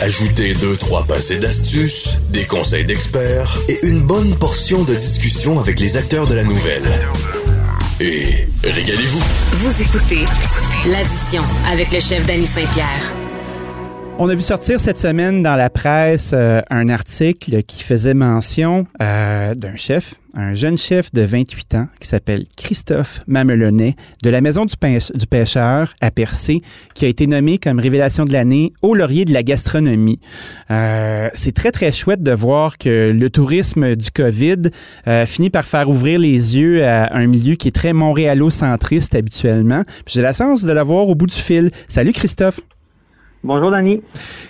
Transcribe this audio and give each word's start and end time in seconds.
Ajoutez 0.00 0.54
deux, 0.54 0.76
trois 0.76 1.04
passés 1.04 1.38
d'astuces, 1.38 2.18
des 2.30 2.44
conseils 2.44 2.84
d'experts 2.84 3.58
et 3.68 3.86
une 3.86 4.00
bonne 4.00 4.34
portion 4.36 4.84
de 4.84 4.94
discussion 4.94 5.58
avec 5.60 5.80
les 5.80 5.96
acteurs 5.96 6.26
de 6.26 6.34
la 6.34 6.44
nouvelle. 6.44 7.00
Et 8.00 8.48
régalez-vous. 8.62 9.22
Vous 9.52 9.82
écoutez 9.82 10.24
l'addition 10.86 11.42
avec 11.70 11.90
le 11.92 12.00
chef 12.00 12.26
Danny 12.26 12.46
Saint-Pierre. 12.46 13.23
On 14.16 14.28
a 14.28 14.34
vu 14.36 14.42
sortir 14.42 14.78
cette 14.78 14.96
semaine 14.96 15.42
dans 15.42 15.56
la 15.56 15.70
presse 15.70 16.30
euh, 16.34 16.62
un 16.70 16.88
article 16.88 17.64
qui 17.64 17.82
faisait 17.82 18.14
mention 18.14 18.86
euh, 19.02 19.56
d'un 19.56 19.74
chef, 19.74 20.14
un 20.34 20.54
jeune 20.54 20.78
chef 20.78 21.12
de 21.12 21.22
28 21.22 21.74
ans 21.74 21.88
qui 22.00 22.06
s'appelle 22.06 22.46
Christophe 22.56 23.22
Mamelonnet 23.26 23.94
de 24.22 24.30
la 24.30 24.40
Maison 24.40 24.66
du, 24.66 24.76
Pêcheur 25.26 25.94
à 26.00 26.10
Percé, 26.12 26.60
qui 26.94 27.06
a 27.06 27.08
été 27.08 27.26
nommé 27.26 27.58
comme 27.58 27.80
révélation 27.80 28.24
de 28.24 28.32
l'année 28.32 28.72
au 28.82 28.94
laurier 28.94 29.24
de 29.24 29.32
la 29.32 29.42
gastronomie. 29.42 30.20
Euh, 30.70 31.28
c'est 31.34 31.52
très, 31.52 31.72
très 31.72 31.90
chouette 31.90 32.22
de 32.22 32.32
voir 32.32 32.78
que 32.78 33.10
le 33.10 33.30
tourisme 33.30 33.96
du 33.96 34.12
COVID 34.12 34.70
finit 35.26 35.50
par 35.50 35.64
faire 35.64 35.88
ouvrir 35.90 36.20
les 36.20 36.56
yeux 36.56 36.84
à 36.84 37.16
un 37.16 37.26
milieu 37.26 37.56
qui 37.56 37.66
est 37.66 37.72
très 37.72 37.92
montréalo-centriste 37.92 39.16
habituellement. 39.16 39.82
J'ai 40.06 40.22
la 40.22 40.32
chance 40.32 40.62
de 40.62 40.70
l'avoir 40.70 41.08
au 41.08 41.16
bout 41.16 41.26
du 41.26 41.34
fil. 41.34 41.72
Salut 41.88 42.12
Christophe. 42.12 42.60
Bonjour, 43.44 43.70
Dani. 43.70 44.00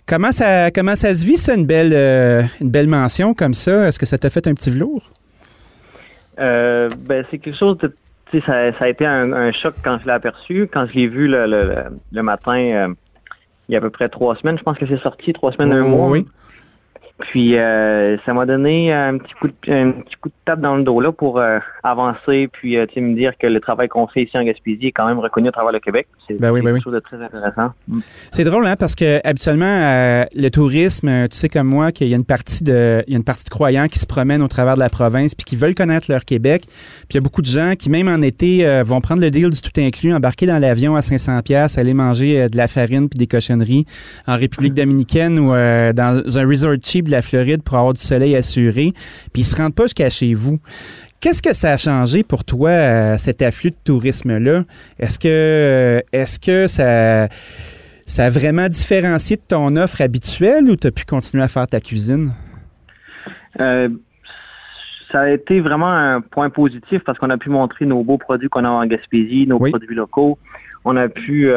Comment 0.07 0.31
ça, 0.31 0.71
comment 0.71 0.95
ça 0.95 1.13
se 1.17 1.27
vit, 1.27 1.37
ça, 1.37 1.57
une 1.57 1.67
belle, 1.67 1.93
euh, 1.93 2.45
une 2.61 2.71
belle 2.71 2.87
mention 2.87 3.35
comme 3.35 3.53
ça? 3.53 3.89
Est-ce 3.89 3.99
que 3.99 4.07
ça 4.07 4.19
t'a 4.19 4.31
fait 4.31 4.47
un 4.47 4.55
petit 4.55 4.71
velours? 4.71 5.11
Euh, 6.39 6.89
ben, 7.01 7.25
c'est 7.29 7.39
quelque 7.39 7.59
chose 7.59 7.77
de. 7.79 7.93
Ça, 8.33 8.73
ça 8.79 8.85
a 8.85 8.89
été 8.89 9.05
un, 9.05 9.51
choc 9.51 9.75
quand 9.83 9.99
je 10.01 10.07
l'ai 10.07 10.13
aperçu. 10.13 10.69
Quand 10.73 10.87
je 10.87 10.95
l'ai 10.95 11.09
vu 11.09 11.27
le, 11.27 11.47
le, 11.47 11.75
le 12.13 12.23
matin, 12.23 12.57
euh, 12.57 12.95
il 13.69 13.73
y 13.73 13.75
a 13.75 13.79
à 13.79 13.81
peu 13.81 13.91
près 13.91 14.09
trois 14.09 14.37
semaines, 14.37 14.59
je 14.59 14.63
pense 14.63 14.79
que 14.79 14.87
c'est 14.87 15.01
sorti, 15.01 15.33
trois 15.33 15.51
semaines, 15.51 15.73
un 15.73 15.83
mois. 15.83 16.09
Oui. 16.09 16.25
Puis 17.21 17.57
euh, 17.57 18.17
ça 18.27 18.35
m'a 18.35 18.45
donné 18.45 18.93
un 18.93 19.19
petit 19.19 19.35
coup 19.35 19.47
de 19.47 19.73
un 19.73 19.93
petit 19.93 20.17
coup 20.17 20.31
de 20.31 20.35
tape 20.45 20.61
dans 20.61 20.77
le 20.77 20.83
dos 20.83 21.01
là 21.01 21.13
pour 21.13 21.39
euh, 21.39 21.61
avancer 21.85 22.49
puis 22.53 22.77
euh, 22.77 22.87
me 22.97 23.15
dire 23.15 23.39
que 23.39 23.47
le 23.47 23.61
travail 23.61 23.87
qu'on 23.87 24.09
fait 24.09 24.25
ici 24.25 24.37
en 24.37 24.43
Gaspésie 24.43 24.89
est 24.89 24.93
quand 24.93 25.07
même 25.07 25.21
reconnu 25.21 25.49
à 25.49 25.53
travers 25.53 25.71
le 25.71 25.79
Québec. 25.79 26.09
C'est 26.27 26.41
ben 26.41 26.51
oui, 26.51 26.61
ben 26.61 26.75
quelque 26.75 26.83
chose 26.83 26.93
de 26.93 26.99
très 26.99 27.23
intéressant. 27.23 27.71
Mm. 27.87 28.01
C'est 28.33 28.43
drôle 28.43 28.67
hein 28.67 28.75
parce 28.77 28.97
que 28.97 29.21
habituellement 29.23 30.25
le 30.35 30.49
tourisme, 30.49 31.29
tu 31.29 31.37
sais 31.37 31.49
comme 31.49 31.69
moi 31.69 31.93
qu'il 31.93 32.09
y 32.09 32.15
a 32.15 32.17
une 32.17 32.25
partie 32.25 32.65
de 32.65 33.05
il 33.07 33.13
y 33.13 33.15
a 33.15 33.19
une 33.19 33.25
partie 33.25 33.45
de 33.45 33.51
croyants 33.51 33.87
qui 33.87 34.01
se 34.01 34.09
promènent 34.09 34.43
au 34.43 34.49
travers 34.49 34.75
de 34.75 34.81
la 34.81 34.91
province 34.91 35.37
puis 35.37 35.45
qui 35.45 35.55
veulent 35.55 35.77
connaître 35.77 36.11
leur 36.11 36.25
Québec. 36.25 36.65
Puis 36.67 37.07
il 37.13 37.15
y 37.15 37.19
a 37.19 37.21
beaucoup 37.21 37.43
de 37.43 37.47
gens 37.47 37.75
qui 37.79 37.91
même 37.91 38.09
en 38.09 38.23
été 38.23 38.83
vont 38.83 39.01
prendre 39.01 39.21
le 39.21 39.31
deal 39.31 39.51
du 39.51 39.61
tout 39.61 39.81
inclus, 39.81 40.13
embarquer 40.13 40.47
dans 40.47 40.59
l'avion 40.59 40.97
à 40.97 41.03
500 41.03 41.43
pièces, 41.43 41.79
aller 41.79 41.95
manger 41.95 42.49
de 42.49 42.57
la 42.57 42.67
farine 42.67 43.09
puis 43.09 43.19
des 43.19 43.29
cochonneries 43.29 43.87
en 44.27 44.37
République 44.37 44.75
dominicaine 44.75 45.39
ou 45.39 45.51
dans 45.51 46.23
un 46.37 46.49
resort 46.49 46.75
cheap 46.83 47.04
de 47.05 47.11
la 47.11 47.23
Floride 47.23 47.63
pour 47.63 47.77
avoir 47.77 47.93
du 47.93 48.01
soleil 48.01 48.35
assuré, 48.37 48.93
puis 49.33 49.43
ils 49.43 49.45
se 49.45 49.57
rendent 49.57 49.75
pas 49.75 49.85
jusqu'à 49.85 50.11
chez 50.11 50.35
vous. 50.35 50.59
Qu'est-ce 51.21 51.41
que 51.41 51.55
ça 51.55 51.71
a 51.71 51.77
changé 51.77 52.23
pour 52.23 52.45
toi, 52.45 52.71
euh, 52.71 53.19
cet 53.19 53.41
afflux 53.41 53.71
de 53.71 53.77
tourisme-là? 53.83 54.63
Est-ce 54.99 55.19
que, 55.19 55.29
euh, 55.29 56.01
est-ce 56.13 56.39
que 56.39 56.67
ça, 56.69 57.29
ça 58.05 58.27
a 58.27 58.31
vraiment 58.31 58.69
différencié 58.69 59.37
de 59.37 59.43
ton 59.49 59.77
offre 59.77 60.03
habituelle 60.03 60.69
ou 60.71 60.77
tu 60.77 60.87
as 60.87 60.91
pu 60.91 61.05
continuer 61.05 61.43
à 61.43 61.49
faire 61.49 61.67
ta 61.67 61.81
cuisine? 61.81 62.33
Euh, 63.61 63.89
ça 65.15 65.21
a 65.21 65.29
été 65.31 65.61
vraiment 65.61 65.93
un 65.93 66.21
point 66.21 66.51
positif 66.51 67.05
parce 67.05 67.19
qu'on 67.19 67.31
a 67.31 67.39
pu 67.39 67.49
montrer 67.49 67.87
nos 67.87 68.03
beaux 68.03 68.19
produits 68.19 68.49
qu'on 68.49 68.65
a 68.65 68.69
en 68.69 68.85
Gaspésie, 68.85 69.47
nos 69.47 69.61
produits 69.61 69.95
locaux. 69.95 70.37
On 70.85 70.97
a 70.97 71.09
pu 71.09 71.53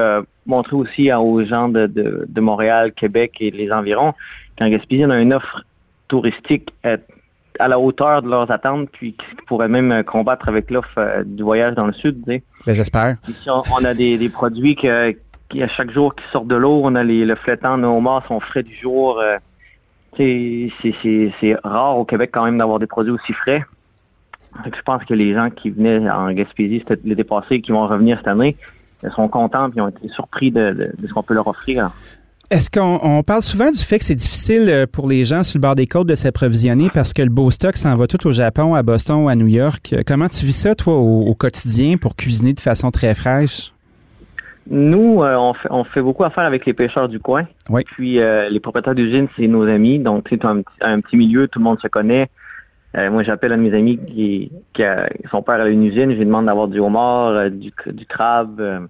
montrer 0.45 0.75
aussi 0.75 1.11
aux 1.11 1.43
gens 1.43 1.67
de, 1.67 1.87
de, 1.87 2.41
Montréal, 2.41 2.91
Québec 2.93 3.37
et 3.39 3.49
les 3.49 3.71
environs 3.71 4.13
qu'en 4.59 4.69
Gaspésie, 4.69 5.05
on 5.05 5.09
a 5.09 5.19
une 5.19 5.33
offre 5.33 5.63
touristique 6.07 6.71
à 7.59 7.67
la 7.67 7.79
hauteur 7.79 8.21
de 8.21 8.29
leurs 8.29 8.51
attentes, 8.51 8.89
puis 8.91 9.13
qui 9.13 9.25
pourrait 9.47 9.67
même 9.67 10.03
combattre 10.03 10.47
avec 10.47 10.69
l'offre 10.69 10.97
euh, 10.97 11.23
du 11.25 11.43
voyage 11.43 11.75
dans 11.75 11.87
le 11.87 11.93
sud. 11.93 12.23
Ben, 12.25 12.41
j'espère. 12.67 13.17
On, 13.47 13.83
a 13.83 13.93
des, 13.93 14.29
produits 14.29 14.75
qui, 14.75 14.87
à 14.87 15.67
chaque 15.67 15.91
jour 15.91 16.15
qui 16.15 16.23
sortent 16.31 16.47
de 16.47 16.55
l'eau. 16.55 16.81
On 16.83 16.95
a 16.95 17.03
les, 17.03 17.25
le 17.25 17.35
flétan, 17.35 17.77
nos 17.77 17.97
homards 17.97 18.25
sont 18.27 18.39
frais 18.39 18.63
du 18.63 18.75
jour. 18.75 19.19
Euh, 19.19 19.37
c'est 20.17 21.55
rare 21.63 21.97
au 21.97 22.05
Québec 22.05 22.31
quand 22.33 22.45
même 22.45 22.57
d'avoir 22.57 22.79
des 22.79 22.87
produits 22.87 23.11
aussi 23.11 23.33
frais. 23.33 23.63
je 24.65 24.81
pense 24.83 25.03
que 25.05 25.13
les 25.13 25.33
gens 25.33 25.49
qui 25.49 25.69
venaient 25.69 26.09
en 26.09 26.31
Gaspésie 26.31 26.83
l'été 27.03 27.23
passé, 27.23 27.61
qui 27.61 27.71
vont 27.71 27.87
revenir 27.87 28.17
cette 28.17 28.27
année, 28.27 28.55
sont 29.15 29.27
contents 29.27 29.69
et 29.75 29.81
ont 29.81 29.89
été 29.89 30.07
surpris 30.09 30.51
de, 30.51 30.91
ce 30.99 31.13
qu'on 31.13 31.23
peut 31.23 31.33
leur 31.33 31.47
offrir. 31.47 31.91
Est-ce 32.49 32.69
qu'on 32.69 33.23
parle 33.23 33.41
souvent 33.41 33.71
du 33.71 33.79
fait 33.79 33.99
que 33.99 34.05
c'est 34.05 34.15
difficile 34.15 34.69
euh, 34.69 34.85
pour 34.89 35.09
les 35.09 35.25
gens 35.25 35.43
sur 35.43 35.57
le 35.57 35.61
bord 35.61 35.75
des 35.75 35.85
côtes 35.85 36.07
de 36.07 36.15
s'approvisionner 36.15 36.89
parce 36.89 37.11
que 37.11 37.21
le 37.21 37.29
beau 37.29 37.51
stock 37.51 37.75
s'en 37.75 37.93
va 37.97 38.07
tout 38.07 38.25
au 38.25 38.31
Japon, 38.31 38.73
à 38.73 38.83
Boston 38.83 39.25
ou 39.25 39.27
à 39.27 39.35
New 39.35 39.47
York? 39.47 39.93
Comment 40.05 40.29
tu 40.29 40.45
vis 40.45 40.53
ça, 40.55 40.73
toi, 40.73 40.93
au, 40.93 41.35
quotidien 41.35 41.97
pour 41.97 42.15
cuisiner 42.15 42.53
de 42.53 42.61
façon 42.61 42.89
très 42.89 43.13
fraîche? 43.15 43.73
Nous, 44.69 45.23
euh, 45.23 45.35
on, 45.35 45.53
fait, 45.53 45.67
on, 45.71 45.83
fait, 45.83 46.01
beaucoup 46.01 46.23
affaire 46.23 46.45
avec 46.45 46.65
les 46.65 46.73
pêcheurs 46.73 47.09
du 47.09 47.19
coin. 47.19 47.45
Oui. 47.69 47.83
Puis 47.85 48.19
euh, 48.19 48.49
les 48.49 48.59
propriétaires 48.59 48.95
d'usines, 48.95 49.27
c'est 49.35 49.47
nos 49.47 49.67
amis. 49.67 49.99
Donc, 49.99 50.27
c'est 50.29 50.43
un, 50.45 50.61
un, 50.81 50.99
petit 50.99 51.17
milieu, 51.17 51.47
tout 51.47 51.59
le 51.59 51.63
monde 51.63 51.79
se 51.79 51.87
connaît. 51.87 52.29
moi, 52.95 53.23
j'appelle 53.23 53.53
un 53.53 53.57
de 53.57 53.61
mes 53.61 53.77
amis 53.77 53.97
qui, 53.97 54.51
qui 54.73 54.83
a 54.83 55.09
son 55.31 55.41
père 55.41 55.61
a 55.61 55.67
une 55.67 55.83
usine. 55.83 56.11
Je 56.11 56.17
lui 56.17 56.25
demande 56.25 56.47
d'avoir 56.47 56.67
du 56.67 56.79
homard, 56.79 57.49
du, 57.51 57.71
du 57.87 58.05
crabe. 58.05 58.87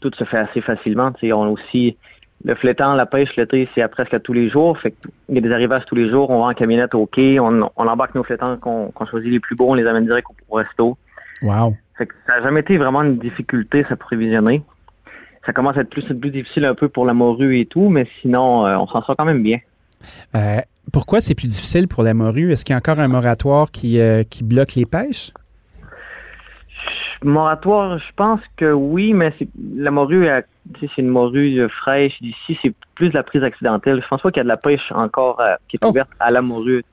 tout 0.00 0.10
se 0.16 0.24
fait 0.24 0.38
assez 0.38 0.60
facilement. 0.60 1.12
on 1.22 1.44
a 1.44 1.48
aussi 1.48 1.96
le 2.44 2.54
flétan, 2.54 2.94
la 2.94 3.06
pêche 3.06 3.34
l'été, 3.36 3.68
c'est 3.74 3.82
à 3.82 3.88
presque 3.88 4.20
tous 4.22 4.32
les 4.32 4.48
jours. 4.48 4.78
Fait 4.78 4.94
il 5.28 5.34
y 5.34 5.38
a 5.38 5.40
des 5.40 5.52
arrivages 5.52 5.84
tous 5.86 5.94
les 5.94 6.08
jours. 6.08 6.30
On 6.30 6.40
va 6.40 6.46
en 6.50 6.54
camionnette 6.54 6.94
au 6.94 7.06
quai. 7.06 7.40
On, 7.40 7.70
embarque 7.76 8.14
nos 8.14 8.22
flétans 8.22 8.56
qu'on 8.56 9.06
choisit 9.10 9.30
les 9.30 9.40
plus 9.40 9.56
beaux. 9.56 9.70
On 9.70 9.74
les 9.74 9.86
amène 9.86 10.04
direct 10.04 10.28
au 10.48 10.56
resto. 10.56 10.96
Wow. 11.42 11.74
Fait 11.96 12.08
ça 12.26 12.36
n'a 12.36 12.42
jamais 12.42 12.60
été 12.60 12.76
vraiment 12.76 13.02
une 13.02 13.18
difficulté, 13.18 13.84
ça 13.88 13.96
prévisionner. 13.96 14.62
Ça 15.46 15.52
commence 15.52 15.76
à 15.76 15.82
être 15.82 15.90
plus, 15.90 16.04
plus 16.04 16.30
difficile 16.30 16.64
un 16.64 16.74
peu 16.74 16.88
pour 16.88 17.06
la 17.06 17.14
morue 17.14 17.58
et 17.58 17.66
tout, 17.66 17.88
mais 17.88 18.06
sinon, 18.20 18.66
euh, 18.66 18.76
on 18.76 18.86
s'en 18.88 19.00
sort 19.02 19.16
quand 19.16 19.24
même 19.24 19.42
bien. 19.44 19.58
Euh, 20.34 20.60
pourquoi 20.92 21.20
c'est 21.20 21.36
plus 21.36 21.46
difficile 21.46 21.86
pour 21.86 22.02
la 22.02 22.14
morue? 22.14 22.52
Est-ce 22.52 22.64
qu'il 22.64 22.72
y 22.72 22.74
a 22.74 22.78
encore 22.78 22.98
un 22.98 23.08
moratoire 23.08 23.70
qui, 23.70 24.00
euh, 24.00 24.24
qui 24.24 24.42
bloque 24.42 24.74
les 24.74 24.86
pêches? 24.86 25.30
Moratoire, 27.22 27.98
je 27.98 28.12
pense 28.16 28.40
que 28.56 28.72
oui, 28.72 29.14
mais 29.14 29.32
la 29.76 29.90
morue, 29.90 30.28
c'est 30.80 30.98
une 30.98 31.08
morue 31.08 31.66
fraîche 31.70 32.20
d'ici, 32.20 32.58
c'est 32.60 32.74
plus 32.94 33.08
de 33.08 33.14
la 33.14 33.22
prise 33.22 33.42
accidentelle. 33.42 34.02
Je 34.02 34.08
pense 34.08 34.20
pas 34.20 34.30
qu'il 34.30 34.40
y 34.40 34.42
a 34.42 34.44
de 34.44 34.48
la 34.48 34.56
pêche 34.56 34.92
encore 34.92 35.40
qui 35.68 35.76
est 35.76 35.84
oh. 35.84 35.90
ouverte 35.90 36.10
à 36.20 36.30
la 36.30 36.42
morue. 36.42 36.84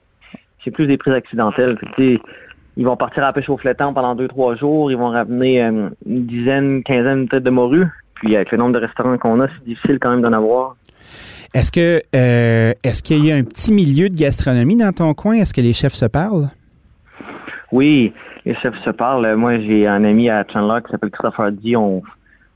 C'est 0.64 0.72
plus 0.72 0.88
des 0.88 0.98
prises 0.98 1.14
accidentelles. 1.14 1.78
ils 1.98 2.86
vont 2.86 2.96
partir 2.96 3.24
à 3.24 3.28
la 3.28 3.34
pêche 3.34 3.50
au 3.50 3.58
flétan 3.58 3.94
pendant 3.94 4.16
deux, 4.16 4.28
trois 4.28 4.56
jours. 4.56 4.92
Ils 4.92 4.98
vont 4.98 5.10
ramener 5.10 5.62
euh, 5.62 5.90
une 6.06 6.26
dizaine, 6.26 6.84
quinzaine 6.84 7.26
de 7.26 7.30
têtes 7.30 7.44
de 7.44 7.50
morue. 7.50 7.88
Puis 8.24 8.36
avec 8.38 8.52
le 8.52 8.58
nombre 8.58 8.74
de 8.74 8.80
restaurants 8.80 9.18
qu'on 9.18 9.42
a, 9.42 9.48
c'est 9.50 9.66
difficile 9.66 10.00
quand 10.00 10.10
même 10.10 10.22
d'en 10.22 10.32
avoir. 10.32 10.78
Est-ce 11.54 11.72
que 11.72 12.02
euh, 12.16 12.74
est-ce 12.84 13.04
qu'il 13.04 13.26
y 13.26 13.32
a 13.32 13.36
un 13.36 13.44
petit 13.44 13.74
milieu 13.74 14.10
de 14.10 14.16
gastronomie 14.16 14.78
dans 14.78 14.94
ton 14.94 15.14
coin? 15.14 15.36
Est-ce 15.36 15.54
que 15.54 15.62
les 15.62 15.74
chefs 15.74 15.94
se 15.94 16.06
parlent? 16.06 16.50
Oui, 17.72 18.14
les 18.46 18.56
chefs 18.56 18.82
se 18.84 18.90
parlent. 18.92 19.36
Moi, 19.36 19.60
j'ai 19.60 19.88
un 19.88 20.06
ami 20.06 20.30
à 20.30 20.46
Chandler 20.52 20.80
qui 20.86 20.92
s'appelle 20.92 21.12
Christopher 21.12 21.52
D. 21.52 21.76
On, 21.76 22.02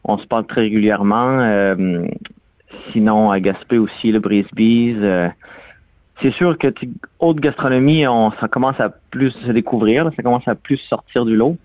on 0.05 0.17
se 0.17 0.25
parle 0.25 0.47
très 0.47 0.61
régulièrement. 0.61 1.39
Euh, 1.41 2.05
sinon, 2.93 3.29
à 3.29 3.39
Gaspé 3.41 3.77
aussi, 3.77 4.11
le 4.11 4.19
Brisbees. 4.19 4.95
Euh, 5.01 5.27
c'est 6.21 6.31
sûr 6.31 6.57
que 6.57 6.69
haute 7.19 7.39
gastronomie, 7.39 8.07
on, 8.07 8.31
ça 8.39 8.47
commence 8.47 8.79
à 8.79 8.89
plus 9.11 9.31
se 9.31 9.51
découvrir, 9.51 10.09
ça 10.15 10.23
commence 10.23 10.47
à 10.47 10.55
plus 10.55 10.77
sortir 10.77 11.25
du 11.25 11.35
lot. 11.35 11.57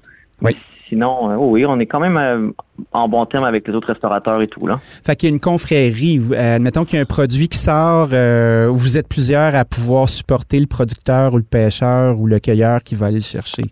Oui. 0.42 0.56
Sinon, 0.88 1.30
euh, 1.30 1.36
oui, 1.36 1.64
on 1.64 1.80
est 1.80 1.86
quand 1.86 2.00
même 2.00 2.52
en 2.92 3.08
bon 3.08 3.24
terme 3.24 3.44
avec 3.44 3.66
les 3.66 3.74
autres 3.74 3.88
restaurateurs 3.88 4.42
et 4.42 4.48
tout. 4.48 4.66
Là. 4.66 4.78
Fait 5.02 5.16
qu'il 5.16 5.30
y 5.30 5.32
a 5.32 5.34
une 5.34 5.40
confrérie. 5.40 6.20
admettons 6.36 6.84
qu'il 6.84 6.96
y 6.96 6.98
a 6.98 7.02
un 7.02 7.06
produit 7.06 7.48
qui 7.48 7.56
sort, 7.56 8.08
où 8.08 8.76
vous 8.76 8.98
êtes 8.98 9.08
plusieurs 9.08 9.54
à 9.54 9.64
pouvoir 9.64 10.10
supporter 10.10 10.60
le 10.60 10.66
producteur 10.66 11.32
ou 11.32 11.38
le 11.38 11.44
pêcheur 11.44 12.20
ou 12.20 12.26
le 12.26 12.38
cueilleur 12.40 12.82
qui 12.82 12.94
va 12.94 13.06
aller 13.06 13.16
le 13.16 13.22
chercher. 13.22 13.64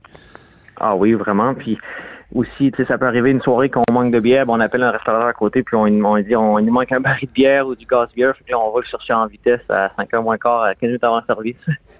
Ah 0.78 0.96
oui, 0.96 1.12
vraiment. 1.12 1.54
Puis 1.54 1.76
aussi, 2.34 2.70
tu 2.70 2.76
sais, 2.76 2.84
ça 2.86 2.98
peut 2.98 3.06
arriver 3.06 3.30
une 3.30 3.42
soirée 3.42 3.68
qu'on 3.68 3.82
manque 3.92 4.12
de 4.12 4.20
bière, 4.20 4.46
ben, 4.46 4.54
on 4.54 4.60
appelle 4.60 4.82
un 4.82 4.90
restaurateur 4.90 5.28
à 5.28 5.32
côté, 5.32 5.62
puis 5.62 5.76
on, 5.76 5.84
on 5.84 6.18
dit 6.18 6.36
on, 6.36 6.58
il 6.58 6.70
manque 6.70 6.92
un 6.92 7.00
baril 7.00 7.28
de 7.28 7.32
bière 7.32 7.66
ou 7.66 7.74
du 7.74 7.86
gaz 7.86 8.08
bière, 8.14 8.34
puis 8.44 8.54
on 8.54 8.72
va 8.72 8.80
le 8.80 8.86
chercher 8.86 9.12
en 9.12 9.26
vitesse 9.26 9.60
à 9.68 9.90
5 9.96 10.10
h 10.10 10.22
moins 10.22 10.38
quart, 10.38 10.62
à 10.62 10.74
15 10.74 10.88
minutes 10.88 11.04
avant 11.04 11.18
le 11.18 11.24
service. 11.26 11.56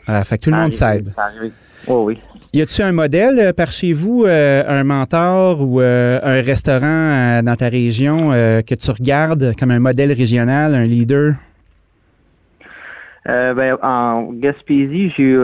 Ah, 0.07 0.25
fait 0.25 0.39
que 0.39 0.45
tout 0.45 0.51
le 0.51 0.57
monde 0.57 0.73
s'aide. 0.73 1.13
Oh, 1.89 2.05
oui. 2.05 2.19
Y 2.53 2.63
a-tu 2.63 2.83
un 2.83 2.93
modèle 2.93 3.39
euh, 3.39 3.53
par 3.53 3.71
chez 3.71 3.93
vous, 3.93 4.25
euh, 4.25 4.65
un 4.67 4.83
mentor 4.83 5.61
ou 5.61 5.81
euh, 5.81 6.19
un 6.23 6.43
restaurant 6.43 7.43
dans 7.43 7.55
ta 7.55 7.69
région 7.69 8.31
que 8.31 8.75
tu 8.75 8.91
regardes 8.91 9.53
comme 9.59 9.71
un 9.71 9.79
modèle 9.79 10.13
régional, 10.13 10.75
un 10.75 10.85
leader? 10.85 11.35
ben, 13.27 13.77
en 13.83 14.33
Gaspésie, 14.33 15.13
j'ai 15.17 15.39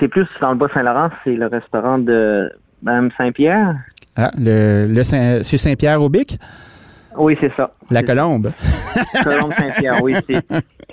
c'est 0.00 0.08
plus 0.08 0.26
dans 0.40 0.52
le 0.52 0.56
Bas-Saint-Laurent, 0.56 1.10
c'est 1.24 1.34
le 1.34 1.46
restaurant 1.46 1.98
de 1.98 2.50
Mme 2.82 3.10
Saint-Pierre? 3.16 3.76
Ah, 4.16 4.30
le, 4.38 4.86
le 4.86 5.04
Saint, 5.04 5.42
Saint-Pierre 5.42 6.00
au 6.00 6.08
Bic? 6.08 6.38
Oui, 7.16 7.36
c'est 7.40 7.52
ça. 7.56 7.72
La 7.90 8.02
Colombe. 8.02 8.52
Colombe 9.24 9.52
Saint-Pierre, 9.52 10.02
oui. 10.02 10.14
C'est 10.28 10.44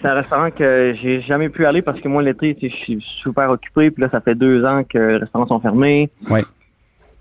c'est 0.01 0.09
un 0.09 0.15
restaurant 0.15 0.51
que 0.51 0.93
j'ai 1.01 1.21
jamais 1.21 1.47
pu 1.49 1.65
aller 1.65 1.81
parce 1.81 2.01
que 2.01 2.07
moi, 2.09 2.21
l'été, 2.21 2.57
je 2.61 2.67
suis 2.67 3.01
super 3.21 3.49
occupé. 3.49 3.89
Puis 3.91 4.01
là, 4.01 4.09
ça 4.11 4.19
fait 4.19 4.35
deux 4.35 4.65
ans 4.65 4.83
que 4.83 4.97
les 4.97 5.17
restaurants 5.17 5.47
sont 5.47 5.59
fermés. 5.61 6.09
Oui. 6.29 6.41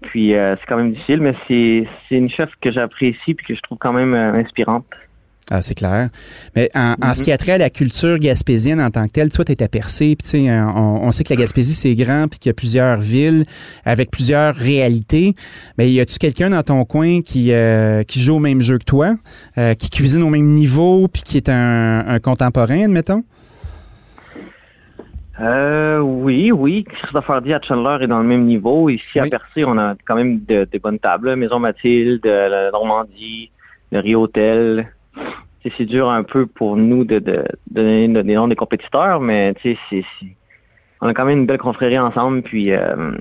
Puis 0.03 0.35
euh, 0.35 0.57
c'est 0.57 0.67
quand 0.67 0.77
même 0.77 0.93
difficile, 0.93 1.21
mais 1.21 1.35
c'est 1.47 1.87
c'est 2.09 2.17
une 2.17 2.29
chef 2.29 2.51
que 2.61 2.73
j'apprécie 2.73 3.35
puis 3.35 3.47
que 3.47 3.55
je 3.55 3.61
trouve 3.61 3.79
quand 3.79 3.93
même 3.93 4.15
euh, 4.15 4.33
inspirante. 4.33 4.87
Ah, 5.51 5.61
c'est 5.61 5.75
clair. 5.75 6.09
Mais 6.55 6.71
en, 6.75 6.95
en 7.03 7.15
ce 7.15 7.23
qui 7.23 7.33
a 7.33 7.37
trait 7.37 7.53
à 7.53 7.59
la 7.59 7.69
culture 7.69 8.17
gaspésienne 8.19 8.81
en 8.81 8.91
tant 8.91 9.07
que 9.07 9.13
telle, 9.13 9.29
toi, 9.29 9.45
tu 9.45 9.53
étais 9.53 9.69
percé, 9.69 10.17
puis 10.17 10.25
tu 10.25 10.29
sais, 10.29 10.51
on, 10.51 11.05
on 11.05 11.13
sait 11.13 11.25
que 11.25 11.31
la 11.31 11.37
Gaspésie, 11.37 11.75
c'est 11.75 11.95
grand, 11.95 12.29
puis 12.29 12.39
qu'il 12.39 12.49
y 12.49 12.53
a 12.53 12.55
plusieurs 12.55 12.99
villes 12.99 13.45
avec 13.85 14.11
plusieurs 14.11 14.55
réalités. 14.55 15.35
Mais 15.77 15.91
y 15.91 16.01
a-tu 16.01 16.19
quelqu'un 16.19 16.51
dans 16.51 16.63
ton 16.63 16.85
coin 16.85 17.23
qui, 17.23 17.53
euh, 17.53 18.03
qui 18.05 18.21
joue 18.21 18.37
au 18.37 18.39
même 18.39 18.61
jeu 18.61 18.79
que 18.79 18.85
toi, 18.85 19.17
euh, 19.59 19.75
qui 19.75 19.91
cuisine 19.91 20.23
au 20.23 20.31
même 20.31 20.47
niveau, 20.47 21.09
puis 21.09 21.23
qui 21.23 21.37
est 21.37 21.49
un, 21.49 22.05
un 22.07 22.19
contemporain, 22.21 22.85
admettons? 22.85 23.25
Euh, 25.41 25.99
oui, 25.99 26.53
oui. 26.53 26.85
Christophe 26.85 27.29
Hardy 27.29 27.53
à 27.53 27.61
Chandler 27.61 28.05
est 28.05 28.07
dans 28.07 28.21
le 28.21 28.29
même 28.29 28.45
niveau. 28.45 28.89
Ici, 28.89 29.19
à. 29.19 29.27
Percé, 29.27 29.65
on 29.65 29.77
a 29.77 29.97
quand 30.07 30.15
même 30.15 30.41
de, 30.49 30.69
des 30.71 30.79
bonnes 30.79 31.01
tables. 31.01 31.35
Maison 31.35 31.59
Mathilde, 31.59 32.25
la 32.25 32.71
Normandie, 32.71 33.51
le 33.91 33.99
Rio 33.99 34.23
Hôtel. 34.23 34.89
C'est 35.77 35.87
dur 35.87 36.11
un 36.11 36.25
peu 36.25 36.47
pour 36.47 36.77
nous 36.77 37.05
de, 37.05 37.19
de, 37.19 37.45
de 37.71 37.83
donner 37.83 38.09
des 38.09 38.35
noms 38.35 38.49
des 38.49 38.57
compétiteurs, 38.57 39.21
mais 39.21 39.55
tu 39.55 39.77
sais, 39.91 40.05
on 41.01 41.09
a 41.09 41.15
quand 41.15 41.25
même 41.25 41.41
une 41.41 41.47
belle 41.47 41.59
confrérie 41.59 41.99
ensemble. 41.99 42.43
Puis, 42.43 42.73
euh, 42.73 43.13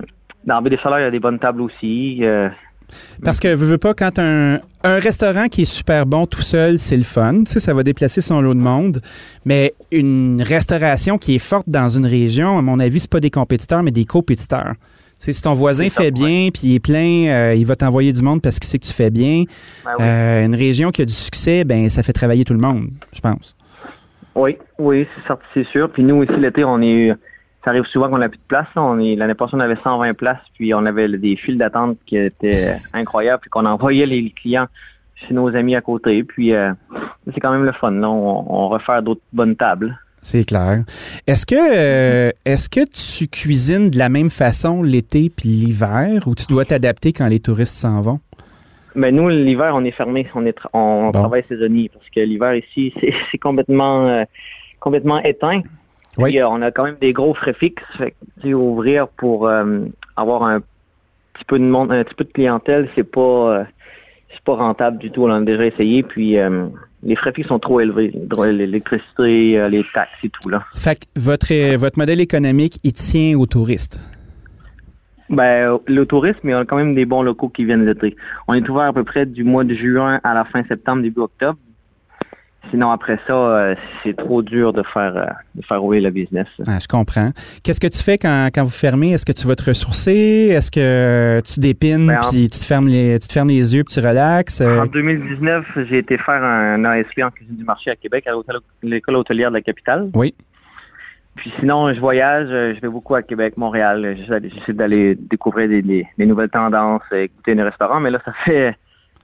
dans 0.45 0.61
Baie 0.61 0.69
des 0.69 0.77
Chaleurs, 0.77 0.99
il 0.99 1.03
y 1.03 1.05
a 1.05 1.11
des 1.11 1.19
bonnes 1.19 1.39
tables 1.39 1.61
aussi. 1.61 2.19
euh, 2.21 2.49
Parce 3.23 3.39
que, 3.39 3.47
veux, 3.49 3.65
veux 3.65 3.77
pas, 3.77 3.93
quand 3.93 4.19
un, 4.19 4.59
un 4.83 4.99
restaurant 4.99 5.47
qui 5.47 5.63
est 5.63 5.65
super 5.65 6.05
bon 6.05 6.25
tout 6.25 6.41
seul, 6.41 6.79
c'est 6.79 6.97
le 6.97 7.03
fun, 7.03 7.43
tu 7.45 7.51
sais, 7.51 7.59
ça 7.59 7.73
va 7.73 7.83
déplacer 7.83 8.21
son 8.21 8.41
lot 8.41 8.53
de 8.53 8.59
monde. 8.59 9.01
Mais 9.45 9.73
une 9.91 10.41
restauration 10.41 11.17
qui 11.17 11.35
est 11.35 11.39
forte 11.39 11.69
dans 11.69 11.89
une 11.89 12.05
région, 12.05 12.57
à 12.57 12.61
mon 12.61 12.79
avis, 12.79 13.01
c'est 13.01 13.11
pas 13.11 13.19
des 13.19 13.29
compétiteurs, 13.29 13.83
mais 13.83 13.91
des 13.91 14.05
compétiteurs. 14.05 14.73
Si 15.17 15.39
ton 15.39 15.53
voisin 15.53 15.87
fait 15.91 16.09
bien, 16.09 16.49
puis 16.51 16.61
il 16.63 16.75
est 16.75 16.79
plein, 16.79 17.27
euh, 17.29 17.53
il 17.53 17.63
va 17.63 17.75
t'envoyer 17.75 18.11
du 18.11 18.23
monde 18.23 18.41
parce 18.41 18.57
qu'il 18.57 18.67
sait 18.67 18.79
que 18.79 18.85
tu 18.85 18.93
fais 18.93 19.11
bien. 19.11 19.43
ben 19.85 19.91
oui. 19.99 20.03
Euh, 20.03 20.45
une 20.45 20.55
région 20.55 20.89
qui 20.89 21.03
a 21.03 21.05
du 21.05 21.13
succès, 21.13 21.63
ben 21.63 21.91
ça 21.91 22.01
fait 22.01 22.11
travailler 22.13 22.43
tout 22.43 22.53
le 22.53 22.59
monde, 22.59 22.89
je 23.13 23.21
pense. 23.21 23.55
Oui, 24.33 24.57
oui, 24.79 25.07
c'est 25.53 25.65
sûr. 25.67 25.91
Puis 25.91 26.03
nous 26.03 26.15
aussi 26.15 26.35
l'été, 26.39 26.63
on 26.63 26.81
est 26.81 27.13
ça 27.63 27.69
arrive 27.71 27.85
souvent 27.85 28.09
qu'on 28.09 28.17
n'a 28.17 28.29
plus 28.29 28.37
de 28.37 28.43
place. 28.47 28.67
l'année 28.75 29.33
passée, 29.35 29.53
on 29.55 29.59
avait 29.59 29.75
120 29.83 30.13
places, 30.15 30.39
puis 30.55 30.73
on 30.73 30.85
avait 30.85 31.07
des 31.09 31.35
files 31.35 31.57
d'attente 31.57 31.97
qui 32.05 32.17
étaient 32.17 32.75
incroyables, 32.93 33.41
puis 33.41 33.49
qu'on 33.49 33.65
envoyait 33.65 34.05
les 34.05 34.29
clients 34.31 34.67
chez 35.15 35.33
nos 35.33 35.55
amis 35.55 35.75
à 35.75 35.81
côté. 35.81 36.23
Puis 36.23 36.53
euh, 36.53 36.71
c'est 37.33 37.39
quand 37.39 37.51
même 37.51 37.63
le 37.65 37.71
fun. 37.73 37.91
Là. 37.91 38.09
On, 38.09 38.45
on 38.47 38.67
refaire 38.69 39.03
d'autres 39.03 39.21
bonnes 39.31 39.55
tables. 39.55 39.97
C'est 40.23 40.43
clair. 40.45 40.83
Est-ce 41.25 41.45
que 41.47 41.55
euh, 41.55 42.31
est-ce 42.45 42.69
que 42.69 42.81
tu 42.85 43.27
cuisines 43.27 43.89
de 43.89 43.97
la 43.97 44.09
même 44.09 44.29
façon 44.29 44.83
l'été 44.83 45.31
puis 45.35 45.49
l'hiver 45.49 46.27
ou 46.27 46.35
tu 46.35 46.45
dois 46.47 46.63
t'adapter 46.65 47.11
quand 47.11 47.25
les 47.27 47.39
touristes 47.39 47.73
s'en 47.75 48.01
vont? 48.01 48.19
Mais 48.93 49.11
nous, 49.11 49.29
l'hiver, 49.29 49.71
on 49.73 49.83
est 49.83 49.91
fermé. 49.91 50.27
On 50.35 50.45
est 50.45 50.57
tra- 50.57 50.69
on 50.73 51.05
Bon. 51.05 51.11
travaille 51.21 51.43
saisonnier 51.43 51.89
parce 51.93 52.07
que 52.09 52.19
l'hiver 52.19 52.53
ici, 52.55 52.93
c'est 53.01 53.13
c'est 53.31 53.37
complètement 53.39 54.07
euh, 54.07 54.23
complètement 54.79 55.21
éteint. 55.23 55.61
Oui. 56.17 56.31
Puis, 56.31 56.39
euh, 56.39 56.47
on 56.47 56.61
a 56.61 56.71
quand 56.71 56.83
même 56.83 56.97
des 56.99 57.13
gros 57.13 57.33
frais 57.33 57.53
fixes. 57.53 57.83
Fait 57.97 58.13
ouvrir 58.53 59.07
pour 59.07 59.47
euh, 59.47 59.85
avoir 60.15 60.43
un 60.43 60.59
petit 61.33 61.45
peu 61.47 61.59
de 61.59 61.63
monde, 61.63 61.91
un 61.91 62.03
petit 62.03 62.15
peu 62.15 62.23
de 62.23 62.31
clientèle, 62.31 62.89
c'est 62.95 63.09
pas 63.09 63.59
euh, 63.59 63.63
c'est 64.33 64.43
pas 64.43 64.55
rentable 64.55 64.97
du 64.97 65.11
tout. 65.11 65.23
On 65.23 65.31
a 65.31 65.41
déjà 65.41 65.65
essayé. 65.65 66.03
Puis 66.03 66.37
euh, 66.37 66.67
les 67.03 67.15
frais 67.15 67.31
fixes 67.31 67.47
sont 67.47 67.59
trop 67.59 67.79
élevés. 67.79 68.11
L'électricité, 68.51 69.67
les 69.69 69.85
taxes 69.93 70.11
et 70.23 70.29
tout 70.29 70.49
là. 70.49 70.63
Fait 70.75 70.99
que 70.99 71.05
votre, 71.15 71.75
votre 71.75 71.97
modèle 71.97 72.21
économique, 72.21 72.79
il 72.83 72.93
tient 72.93 73.37
aux 73.37 73.45
touristes? 73.45 73.99
Ben, 75.29 75.79
le 75.87 76.05
tourisme, 76.05 76.39
mais 76.43 76.53
on 76.53 76.59
a 76.59 76.65
quand 76.65 76.75
même 76.75 76.93
des 76.93 77.05
bons 77.05 77.23
locaux 77.23 77.47
qui 77.47 77.63
viennent 77.63 77.85
l'été. 77.85 78.17
On 78.49 78.53
est 78.53 78.67
ouvert 78.67 78.87
à 78.87 78.93
peu 78.93 79.05
près 79.05 79.25
du 79.25 79.45
mois 79.45 79.63
de 79.63 79.73
juin 79.73 80.19
à 80.25 80.33
la 80.33 80.43
fin 80.43 80.61
septembre, 80.65 81.03
début 81.03 81.21
octobre. 81.21 81.57
Sinon, 82.69 82.91
après 82.91 83.19
ça, 83.27 83.33
euh, 83.33 83.75
c'est 84.03 84.15
trop 84.15 84.41
dur 84.43 84.71
de 84.71 84.83
faire 84.83 85.17
euh, 85.17 85.25
de 85.55 85.65
faire 85.65 85.81
rouler 85.81 85.99
le 85.99 86.09
business. 86.11 86.47
Ah, 86.67 86.77
je 86.79 86.87
comprends. 86.87 87.31
Qu'est-ce 87.63 87.79
que 87.79 87.87
tu 87.87 88.01
fais 88.01 88.17
quand, 88.17 88.49
quand 88.53 88.63
vous 88.63 88.69
fermez? 88.69 89.11
Est-ce 89.13 89.25
que 89.25 89.31
tu 89.31 89.47
vas 89.47 89.55
te 89.55 89.63
ressourcer? 89.65 90.49
Est-ce 90.51 90.69
que 90.71 91.41
tu 91.41 91.59
dépines 91.59 92.07
Ben, 92.07 92.19
en- 92.23 92.29
puis 92.29 92.49
tu 92.49 92.59
te 92.59 92.63
fermes 92.65 92.87
les, 92.87 93.17
tu 93.19 93.27
te 93.27 93.33
fermes 93.33 93.49
les 93.49 93.75
yeux 93.75 93.83
puis 93.83 93.93
tu 93.93 93.99
relaxes? 93.99 94.61
Euh, 94.61 94.81
En 94.81 94.85
2019, 94.85 95.65
j'ai 95.89 95.97
été 95.97 96.17
faire 96.17 96.43
un 96.43 96.85
ASP 96.85 97.21
en 97.23 97.31
cuisine 97.31 97.55
du 97.57 97.63
marché 97.63 97.89
à 97.91 97.95
Québec, 97.95 98.25
à 98.27 98.31
l'école 98.83 99.15
hôtelière 99.15 99.49
de 99.49 99.55
la 99.55 99.61
capitale. 99.61 100.09
Oui. 100.13 100.33
Puis 101.35 101.51
sinon, 101.59 101.91
je 101.93 101.99
voyage, 101.99 102.47
euh, 102.51 102.73
je 102.75 102.81
vais 102.81 102.89
beaucoup 102.89 103.15
à 103.15 103.23
Québec, 103.23 103.57
Montréal. 103.57 104.17
J'essaie 104.17 104.73
d'aller 104.73 105.15
découvrir 105.15 105.67
des, 105.67 105.81
des- 105.81 106.05
des 106.17 106.25
nouvelles 106.25 106.49
tendances, 106.49 107.01
euh, 107.11 107.23
écouter 107.23 107.55
des 107.55 107.63
restaurants. 107.63 107.99
Mais 107.99 108.11
là, 108.11 108.19
ça 108.23 108.33
fait 108.45 108.75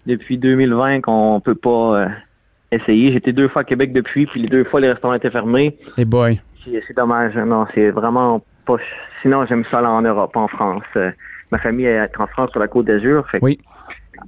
depuis 0.06 0.38
2020 0.38 1.02
qu'on 1.02 1.40
peut 1.44 1.54
pas 1.56 2.08
essayer. 2.72 3.12
J'étais 3.14 3.34
deux 3.34 3.48
fois 3.48 3.62
à 3.62 3.66
Québec 3.66 3.94
depuis, 3.94 4.26
puis 4.26 4.42
les 4.42 4.48
deux 4.50 4.64
fois, 4.66 4.80
les 4.80 4.92
restaurants 4.92 5.14
étaient 5.14 5.32
fermés. 5.32 5.78
hey 5.98 6.06
boy. 6.06 6.40
C'est 6.66 6.96
dommage. 6.98 7.36
Non, 7.36 7.66
c'est 7.74 7.90
vraiment 7.92 8.42
pas... 8.66 8.76
Sinon, 9.22 9.46
j'aime 9.46 9.64
ça 9.72 9.80
aller 9.80 9.88
en 9.88 10.02
Europe, 10.02 10.36
en 10.36 10.48
France. 10.50 10.84
Euh, 10.98 11.12
ma 11.52 11.58
famille 11.60 11.86
est 11.86 12.10
en 12.20 12.28
France, 12.28 12.52
sur 12.52 12.60
la 12.60 12.68
Côte 12.68 12.86
d'Azur. 12.88 13.26
Fait 13.30 13.40
que 13.40 13.46
Oui. 13.46 13.58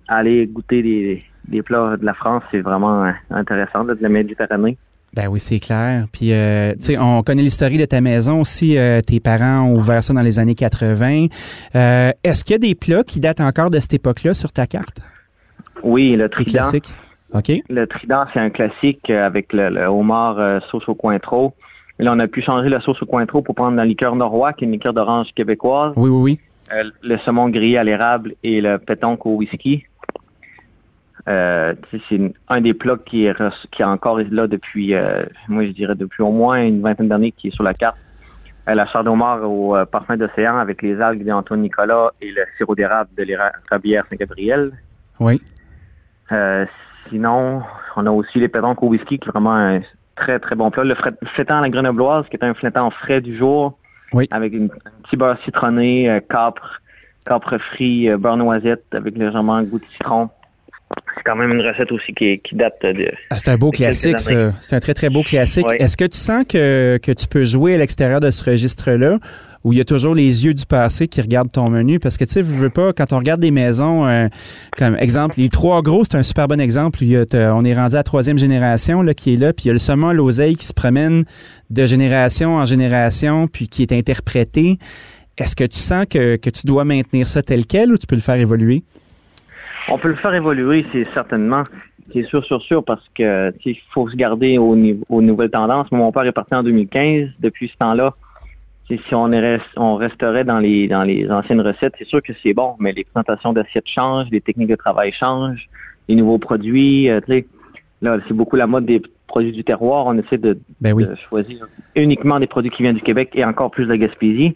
aller 0.08 0.48
goûter 0.48 0.82
des, 0.82 1.20
des 1.50 1.62
plats 1.62 1.98
de 1.98 2.06
la 2.06 2.14
France, 2.14 2.44
c'est 2.50 2.62
vraiment 2.62 3.04
euh, 3.04 3.12
intéressant, 3.32 3.84
là, 3.84 3.94
de 3.96 4.02
la 4.02 4.08
Méditerranée. 4.10 4.78
Ben 5.14 5.28
oui, 5.28 5.40
c'est 5.40 5.60
clair. 5.60 6.06
Puis, 6.14 6.32
euh, 6.32 6.74
tu 6.74 6.82
sais, 6.82 6.98
on 7.00 7.24
connaît 7.24 7.42
l'histoire 7.42 7.72
de 7.72 7.84
ta 7.86 8.00
maison 8.00 8.42
aussi. 8.42 8.78
euh, 8.78 9.02
tes 9.02 9.20
parents 9.20 9.64
ont 9.64 9.76
ouvert 9.76 10.04
ça 10.04 10.14
dans 10.14 10.22
les 10.22 10.38
années 10.40 10.54
80. 10.56 11.26
Euh, 11.76 12.12
Est-ce 12.24 12.44
qu'il 12.46 12.54
y 12.54 12.56
a 12.56 12.60
des 12.60 12.76
plats 12.76 13.04
qui 13.04 13.20
datent 13.20 13.42
encore 13.42 13.70
de 13.72 13.80
cette 13.80 13.96
époque-là 13.96 14.34
sur 14.36 14.52
ta 14.52 14.68
carte? 14.68 15.02
Oui, 15.84 16.16
le 16.16 16.30
trident. 16.30 16.52
classiques? 16.52 16.94
Le 17.70 17.86
trident, 17.86 18.26
c'est 18.34 18.40
un 18.40 18.50
classique 18.50 19.10
euh, 19.10 19.26
avec 19.26 19.54
le, 19.54 19.70
le 19.70 19.86
homard 19.86 20.40
euh, 20.40 20.60
sauce 20.72 20.88
au 20.90 20.96
cointreau. 20.96 21.54
Là, 22.00 22.14
on 22.16 22.20
a 22.20 22.28
pu 22.28 22.42
changer 22.42 22.70
la 22.70 22.80
sauce 22.82 23.02
au 23.02 23.06
cointreau 23.06 23.42
pour 23.42 23.56
prendre 23.56 23.76
la 23.76 23.86
liqueur 23.86 24.16
Norrois, 24.16 24.54
qui 24.54 24.64
est 24.64 24.68
une 24.68 24.72
liqueur 24.74 24.94
d'orange 24.94 25.28
québécoise, 25.36 25.94
Oui, 25.96 26.10
oui, 26.10 26.22
oui. 26.22 26.40
euh, 26.74 26.90
le 27.04 27.18
saumon 27.20 27.50
grillé 27.50 27.78
à 27.78 27.84
l'érable 27.84 28.36
et 28.44 28.62
le 28.62 28.78
pétonque 28.78 29.26
au 29.26 29.36
whisky. 29.36 29.86
Euh, 31.28 31.76
c'est 32.10 32.34
un 32.48 32.62
des 32.62 32.74
plats 32.74 32.98
qui 33.06 33.26
est, 33.26 33.36
qui 33.72 33.82
est 33.82 33.86
encore 33.86 34.20
là 34.32 34.48
depuis, 34.48 34.96
moi 35.48 35.66
je 35.66 35.72
dirais 35.72 35.94
depuis 35.94 36.24
au 36.24 36.32
moins 36.32 36.64
une 36.64 36.82
vingtaine 36.82 37.10
d'années 37.10 37.32
qui 37.34 37.50
est 37.50 37.52
sur 37.52 37.64
la 37.64 37.74
carte. 37.74 37.98
La 38.66 38.86
chair 38.88 39.04
d'homard 39.04 39.44
au 39.50 39.76
parfum 39.92 40.16
d'océan 40.16 40.58
avec 40.58 40.82
les 40.82 41.00
algues 41.02 41.26
d'Antoine 41.26 41.62
Nicolas 41.62 42.12
et 42.22 42.32
le 42.32 42.44
sirop 42.58 42.74
d'érable 42.76 43.10
de 43.18 43.24
l'érablière 43.24 44.06
Saint-Gabriel. 44.10 44.72
Oui. 45.20 45.42
Sinon, 47.10 47.62
on 47.96 48.06
a 48.06 48.12
aussi 48.12 48.40
les 48.40 48.48
pétanques 48.48 48.82
au 48.84 48.88
whisky, 48.88 49.20
qui 49.20 49.28
est 49.28 49.32
vraiment 49.32 49.56
un 49.56 49.82
très, 50.16 50.40
très 50.40 50.56
bon 50.56 50.70
plat. 50.72 50.84
Le 50.84 50.96
flétan 51.34 51.58
à 51.60 51.62
la 51.62 51.70
grenobloise, 51.70 52.26
qui 52.30 52.36
est 52.38 52.44
un 52.44 52.54
flétan 52.54 52.90
frais 52.92 53.22
du 53.22 53.38
jour, 53.38 53.78
Oui. 54.14 54.28
avec 54.32 54.54
une, 54.54 54.66
un 54.86 55.02
petit 55.04 55.18
beurre 55.18 55.38
citronné, 55.44 56.10
euh, 56.10 56.20
capre, 56.30 56.82
capre 57.26 57.58
frit, 57.58 58.10
euh, 58.12 58.18
beurre 58.18 58.38
noisette, 58.38 58.84
avec 58.94 59.18
légèrement 59.18 59.56
un 59.56 59.64
goût 59.64 59.80
de 59.80 59.86
citron. 59.94 60.30
C'est 61.16 61.24
quand 61.24 61.36
même 61.36 61.52
une 61.52 61.62
recette 61.62 61.92
aussi 61.92 62.14
qui, 62.14 62.40
qui 62.40 62.56
date 62.56 62.82
de... 62.82 63.12
Ah, 63.30 63.38
c'est 63.38 63.52
un 63.52 63.58
beau 63.58 63.70
classique, 63.70 64.20
ça. 64.20 64.52
C'est 64.60 64.76
un 64.76 64.80
très, 64.80 64.96
très 64.96 65.10
beau 65.10 65.22
classique. 65.22 65.68
Oui. 65.70 65.76
Est-ce 65.80 65.96
que 65.96 66.06
tu 66.06 66.18
sens 66.18 66.44
que, 66.46 66.98
que 66.98 67.12
tu 67.12 67.28
peux 67.28 67.44
jouer 67.44 67.76
à 67.76 67.78
l'extérieur 67.78 68.20
de 68.20 68.32
ce 68.32 68.50
registre-là 68.50 69.18
où 69.64 69.74
il 69.74 69.78
y 69.78 69.82
a 69.82 69.86
toujours 69.86 70.16
les 70.16 70.46
yeux 70.46 70.54
du 70.54 70.66
passé 70.66 71.08
qui 71.08 71.22
regardent 71.22 71.52
ton 71.52 71.70
menu? 71.70 72.00
Parce 72.00 72.18
que, 72.18 72.24
tu 72.24 72.32
sais, 72.32 72.44
je 72.44 72.48
veux 72.48 72.70
pas, 72.70 72.94
quand 72.94 73.12
on 73.14 73.18
regarde 73.18 73.42
des 73.42 73.52
maisons, 73.52 74.08
euh, 74.08 74.28
comme 74.78 74.96
exemple, 74.98 75.36
les 75.38 75.50
trois 75.50 75.82
gros, 75.82 76.04
c'est 76.04 76.16
un 76.16 76.24
super 76.24 76.48
bon 76.48 76.60
exemple. 76.60 77.00
On 77.04 77.66
est 77.66 77.74
rendu 77.74 77.96
à 77.96 78.00
la 78.00 78.04
troisième 78.04 78.38
génération 78.38 79.02
là, 79.02 79.14
qui 79.14 79.34
est 79.34 79.38
là, 79.38 79.54
puis 79.54 79.66
il 79.66 79.68
y 79.68 79.72
a 79.72 79.74
le 79.74 79.80
saumon 79.80 80.12
l'oseille 80.12 80.56
qui 80.56 80.66
se 80.66 80.74
promène 80.74 81.24
de 81.70 81.86
génération 81.86 82.56
en 82.56 82.66
génération, 82.66 83.48
puis 83.48 83.68
qui 83.68 83.82
est 83.82 83.92
interprété. 83.92 84.78
Est-ce 85.38 85.56
que 85.56 85.64
tu 85.64 85.78
sens 85.78 86.06
que, 86.06 86.36
que 86.36 86.50
tu 86.50 86.66
dois 86.66 86.84
maintenir 86.84 87.28
ça 87.28 87.42
tel 87.42 87.66
quel 87.66 87.94
ou 87.94 87.98
tu 87.98 88.08
peux 88.08 88.16
le 88.16 88.22
faire 88.22 88.36
évoluer? 88.36 88.84
On 89.88 89.98
peut 89.98 90.10
le 90.10 90.16
faire 90.16 90.34
évoluer, 90.34 90.86
c'est 90.92 91.08
certainement. 91.14 91.64
C'est 92.14 92.24
sûr, 92.24 92.44
sûr, 92.44 92.62
sûr, 92.62 92.84
parce 92.84 93.06
que 93.16 93.54
il 93.66 93.78
faut 93.92 94.10
se 94.10 94.16
garder 94.16 94.58
aux 94.58 95.22
nouvelles 95.22 95.52
tendances. 95.52 95.92
Mon 95.92 96.12
père 96.12 96.24
est 96.24 96.32
parti 96.32 96.56
en 96.56 96.64
2015. 96.64 97.30
Depuis 97.40 97.70
ce 97.70 97.78
temps-là, 97.78 98.14
si 98.98 99.14
on, 99.16 99.32
est 99.32 99.40
rest- 99.40 99.78
on 99.78 99.96
resterait 99.96 100.44
dans 100.44 100.60
les 100.60 100.88
dans 100.88 101.04
les 101.04 101.30
anciennes 101.30 101.62
recettes, 101.62 101.94
c'est 101.98 102.08
sûr 102.08 102.22
que 102.24 102.34
c'est 102.42 102.54
bon, 102.54 102.76
mais 102.80 102.92
les 102.92 103.04
présentations 103.04 103.54
d'assiettes 103.54 103.88
changent, 103.88 104.28
les 104.32 104.42
techniques 104.42 104.70
de 104.70 104.76
travail 104.76 105.12
changent, 105.12 105.68
les 106.08 106.16
nouveaux 106.16 106.40
produits. 106.40 107.10
euh, 107.10 107.20
là, 108.02 108.18
c'est 108.28 108.34
beaucoup 108.34 108.56
la 108.56 108.66
mode 108.68 108.86
des 108.86 109.02
produits 109.28 109.52
du 109.52 109.64
terroir. 109.64 110.08
On 110.08 110.18
essaie 110.18 110.38
de, 110.40 110.58
Ben 110.82 110.94
oui. 110.94 111.06
de 111.06 111.14
choisir 111.16 111.68
uniquement 111.96 112.40
des 112.40 112.48
produits 112.48 112.72
qui 112.72 112.82
viennent 112.82 112.96
du 112.96 113.02
Québec 113.02 113.30
et 113.36 113.46
encore 113.46 113.70
plus 113.70 113.86
de 113.86 113.90
la 113.90 113.98
Gaspésie. 113.98 114.56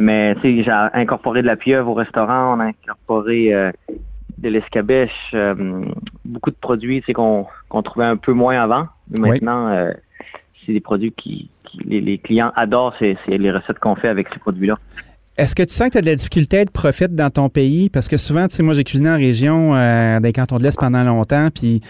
Mais 0.00 0.34
tu 0.36 0.40
sais, 0.42 0.62
j'ai 0.64 0.70
incorporé 0.94 1.42
de 1.42 1.46
la 1.46 1.56
pieuvre 1.56 1.90
au 1.90 1.94
restaurant, 1.94 2.56
on 2.56 2.60
a 2.60 2.64
incorporé 2.66 3.52
euh, 3.52 3.70
de 4.38 4.48
l'escabèche, 4.48 5.10
euh, 5.34 5.84
beaucoup 6.24 6.50
de 6.50 6.56
produits 6.56 7.02
qu'on 7.12 7.46
trouvait 7.84 8.04
un 8.06 8.16
peu 8.16 8.32
moins 8.32 8.60
avant. 8.60 8.86
Mais 9.10 9.28
maintenant, 9.30 9.68
euh, 9.68 9.92
c'est 10.68 10.74
des 10.74 10.80
produits 10.80 11.12
qui, 11.16 11.48
les, 11.84 12.18
clients 12.18 12.52
adorent, 12.54 12.94
c'est 12.98 13.16
les 13.26 13.50
recettes 13.50 13.78
qu'on 13.78 13.96
fait 13.96 14.08
avec 14.08 14.28
ces 14.32 14.38
produits-là. 14.38 14.78
Est-ce 15.38 15.54
que 15.54 15.62
tu 15.62 15.72
sens 15.72 15.88
que 15.88 15.92
tu 15.92 15.98
as 15.98 16.00
de 16.02 16.06
la 16.06 16.14
difficulté 16.14 16.58
à 16.58 16.60
être 16.60 16.70
prophète 16.70 17.14
dans 17.14 17.30
ton 17.30 17.48
pays? 17.48 17.88
Parce 17.88 18.08
que 18.08 18.18
souvent, 18.18 18.46
tu 18.48 18.56
sais, 18.56 18.62
moi, 18.62 18.74
j'ai 18.74 18.84
cuisiné 18.84 19.08
en 19.08 19.16
région, 19.16 19.74
euh, 19.74 20.20
les 20.20 20.32
cantons 20.32 20.58
de 20.58 20.64
l'Est 20.64 20.78
pendant 20.78 21.02
longtemps, 21.04 21.48
puis 21.54 21.80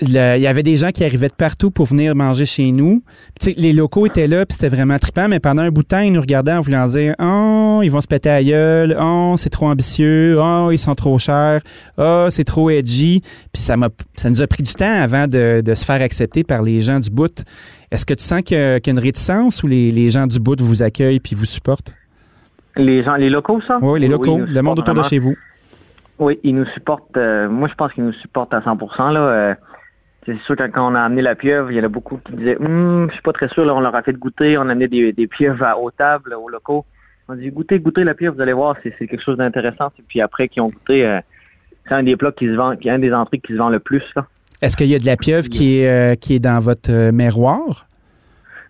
il 0.00 0.10
y 0.10 0.46
avait 0.46 0.62
des 0.62 0.76
gens 0.76 0.90
qui 0.90 1.04
arrivaient 1.04 1.28
de 1.28 1.34
partout 1.34 1.70
pour 1.70 1.86
venir 1.86 2.14
manger 2.14 2.44
chez 2.44 2.72
nous. 2.72 3.02
Les 3.56 3.72
locaux 3.72 4.06
étaient 4.06 4.26
là, 4.26 4.44
puis 4.44 4.54
c'était 4.54 4.68
vraiment 4.68 4.98
trippant, 4.98 5.28
mais 5.28 5.38
pendant 5.38 5.62
un 5.62 5.70
bout 5.70 5.84
de 5.84 5.88
temps, 5.88 6.00
ils 6.00 6.12
nous 6.12 6.20
regardaient 6.20 6.52
en 6.52 6.60
voulant 6.60 6.88
dire 6.88 7.14
«Oh, 7.20 7.80
ils 7.82 7.88
vont 7.88 8.00
se 8.00 8.08
péter 8.08 8.30
à 8.30 8.42
gueule. 8.42 8.96
Oh, 9.00 9.34
c'est 9.36 9.50
trop 9.50 9.68
ambitieux. 9.68 10.38
Oh, 10.40 10.70
ils 10.72 10.78
sont 10.78 10.96
trop 10.96 11.18
chers. 11.18 11.60
Oh, 11.98 12.26
c'est 12.30 12.44
trop 12.44 12.68
edgy.» 12.70 13.22
Puis 13.52 13.62
ça, 13.62 13.76
ça 14.16 14.28
nous 14.28 14.42
a 14.42 14.46
pris 14.48 14.64
du 14.64 14.74
temps 14.74 14.92
avant 14.92 15.28
de, 15.28 15.62
de 15.64 15.74
se 15.74 15.84
faire 15.84 16.02
accepter 16.02 16.42
par 16.42 16.62
les 16.62 16.80
gens 16.80 16.98
du 16.98 17.10
bout. 17.10 17.44
Est-ce 17.90 18.04
que 18.06 18.14
tu 18.14 18.22
sens 18.24 18.42
qu'il 18.42 18.56
y 18.56 18.60
a, 18.60 18.80
qu'il 18.80 18.92
y 18.92 18.96
a 18.96 18.98
une 18.98 19.04
réticence 19.04 19.62
ou 19.62 19.66
les, 19.66 19.90
les 19.90 20.10
gens 20.10 20.26
du 20.26 20.38
bout 20.40 20.60
vous 20.60 20.82
accueillent 20.82 21.20
puis 21.20 21.34
vous 21.36 21.44
supportent? 21.46 21.94
Les 22.76 23.02
gens, 23.02 23.14
les 23.16 23.30
locaux, 23.30 23.60
ça? 23.62 23.78
Oui, 23.80 24.00
les 24.00 24.08
locaux, 24.08 24.38
le 24.38 24.60
monde 24.62 24.78
autour 24.80 24.94
de 24.94 25.02
chez 25.02 25.18
vous. 25.18 25.34
Oui, 26.18 26.38
ils 26.42 26.54
nous 26.54 26.66
supportent. 26.66 27.16
euh, 27.16 27.48
moi, 27.48 27.68
je 27.68 27.74
pense 27.74 27.92
qu'ils 27.92 28.04
nous 28.04 28.12
supportent 28.12 28.54
à 28.54 28.62
100 28.62 29.10
là. 29.10 29.20
euh, 29.20 29.54
c'est 30.24 30.38
sûr 30.40 30.56
que 30.56 30.64
quand 30.64 30.90
on 30.90 30.94
a 30.94 31.00
amené 31.02 31.22
la 31.22 31.34
pieuvre, 31.36 31.70
il 31.70 31.76
y 31.76 31.80
en 31.80 31.84
a 31.84 31.88
beaucoup 31.88 32.18
qui 32.18 32.32
disaient 32.32 32.56
Hum, 32.58 33.06
je 33.08 33.12
suis 33.14 33.22
pas 33.22 33.32
très 33.32 33.48
sûr, 33.48 33.64
là, 33.64 33.74
on 33.74 33.80
leur 33.80 33.94
a 33.94 34.02
fait 34.02 34.14
goûter, 34.14 34.58
on 34.58 34.62
a 34.62 34.72
amené 34.72 34.88
des, 34.88 35.12
des 35.12 35.26
pieuvres 35.26 35.62
à, 35.62 35.78
aux 35.78 35.90
tables, 35.90 36.34
aux 36.34 36.48
locaux. 36.48 36.84
On 37.28 37.34
dit 37.34 37.50
goûtez, 37.50 37.78
goûtez 37.80 38.02
la 38.04 38.14
pieuvre, 38.14 38.34
vous 38.36 38.42
allez 38.42 38.52
voir, 38.52 38.76
c'est 38.82 38.94
c'est 38.98 39.06
quelque 39.06 39.22
chose 39.22 39.36
d'intéressant. 39.36 39.92
Et 39.98 40.02
puis 40.06 40.20
après 40.20 40.48
qu'ils 40.48 40.62
ont 40.62 40.68
goûté, 40.68 41.06
euh, 41.06 41.20
c'est 41.86 41.94
un 41.94 42.02
des 42.02 42.16
plats 42.16 42.32
qui 42.32 42.46
se 42.46 42.52
vend, 42.54 42.76
qui 42.76 42.88
est 42.88 42.92
un 42.92 42.98
des 42.98 43.12
entrées 43.12 43.38
qui 43.38 43.52
se 43.52 43.58
vend 43.58 43.68
le 43.68 43.78
plus, 43.78 44.02
là. 44.16 44.26
Est-ce 44.62 44.76
qu'il 44.76 44.86
y 44.88 44.94
a 44.94 44.98
de 44.98 45.06
la 45.06 45.16
pieuvre 45.16 45.48
qui 45.48 45.78
est, 45.80 45.88
euh, 45.88 46.14
qui 46.14 46.34
est 46.34 46.38
dans 46.40 46.58
votre 46.60 46.90
euh, 46.90 47.12
miroir? 47.12 47.86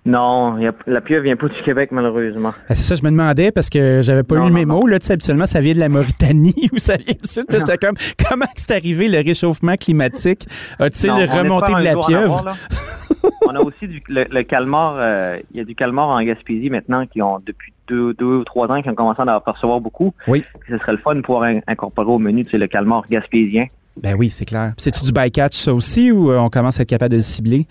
Non, 0.05 0.57
il 0.59 0.62
y 0.62 0.66
a- 0.69 0.75
la 0.87 1.00
pieuvre 1.00 1.25
vient 1.25 1.35
pas 1.35 1.49
du 1.49 1.61
Québec, 1.64 1.90
malheureusement. 1.90 2.52
Ah, 2.69 2.75
c'est 2.76 2.85
ça, 2.85 2.95
je 2.95 3.02
me 3.02 3.11
demandais 3.11 3.50
parce 3.50 3.69
que 3.69 4.00
j'avais 4.02 4.23
pas 4.23 4.37
Non, 4.37 4.43
eu 4.43 4.45
le 4.47 4.50
non, 4.52 4.59
mémo. 4.61 4.87
Là, 4.87 5.00
tu 5.00 5.07
sais, 5.07 5.14
habituellement, 5.14 5.47
ça 5.47 5.61
vient 5.61 5.75
de 5.75 5.81
la 5.81 5.88
Mauritanie 5.88 6.69
ou 6.73 6.78
ça 6.78 6.97
vient 6.97 7.14
du 7.21 7.26
sud. 7.28 7.45
Puis 7.49 7.59
j'étais 7.59 7.76
comme, 7.78 7.97
comment 8.28 8.47
c'est 8.55 8.71
arrivé 8.71 9.09
le 9.09 9.19
réchauffement 9.19 9.75
climatique? 9.76 10.47
A-t-il 10.78 11.11
remonté 11.11 11.75
de 11.75 11.83
la 11.83 11.97
pieuvre? 11.97 12.38
avoir, 12.38 12.57
on 13.49 13.55
a 13.57 13.61
aussi 13.62 13.88
du, 13.88 14.00
le, 14.09 14.26
le 14.31 14.43
calmar. 14.45 14.95
euh, 14.97 15.38
Il 15.52 15.57
y 15.59 15.61
a 15.61 15.64
du 15.64 15.75
calmar 15.75 16.09
en 16.09 16.23
Gaspésie 16.23 16.71
maintenant 16.71 17.05
qui 17.07 17.21
ont 17.21 17.40
depuis 17.45 17.73
deux, 17.88 18.14
deux 18.14 18.26
ou 18.26 18.45
trois 18.45 18.69
ans 18.71 18.81
qui 18.83 18.88
ont 18.88 18.95
commencé 18.95 19.23
à 19.26 19.37
en 19.37 19.40
percevoir 19.40 19.81
beaucoup. 19.81 20.14
Oui. 20.28 20.45
Ce 20.69 20.78
serait 20.78 20.93
le 20.93 20.99
fun 20.99 21.16
de 21.16 21.21
pouvoir 21.23 21.45
in- 21.45 21.61
incorporer 21.66 22.09
au 22.11 22.19
menu, 22.21 22.47
le 22.52 22.66
calmar 22.69 23.02
gaspésien. 23.11 23.66
Ben 24.02 24.14
oui, 24.18 24.30
c'est 24.30 24.44
clair. 24.44 24.72
C'est-tu 24.76 25.04
du 25.04 25.12
bycatch, 25.12 25.56
ça 25.56 25.72
aussi, 25.74 26.10
ou 26.12 26.30
euh, 26.30 26.38
on 26.38 26.50
commence 26.50 26.78
à 26.78 26.82
être 26.82 26.88
capable 26.88 27.12
de 27.12 27.16
le 27.16 27.22
cibler? 27.22 27.66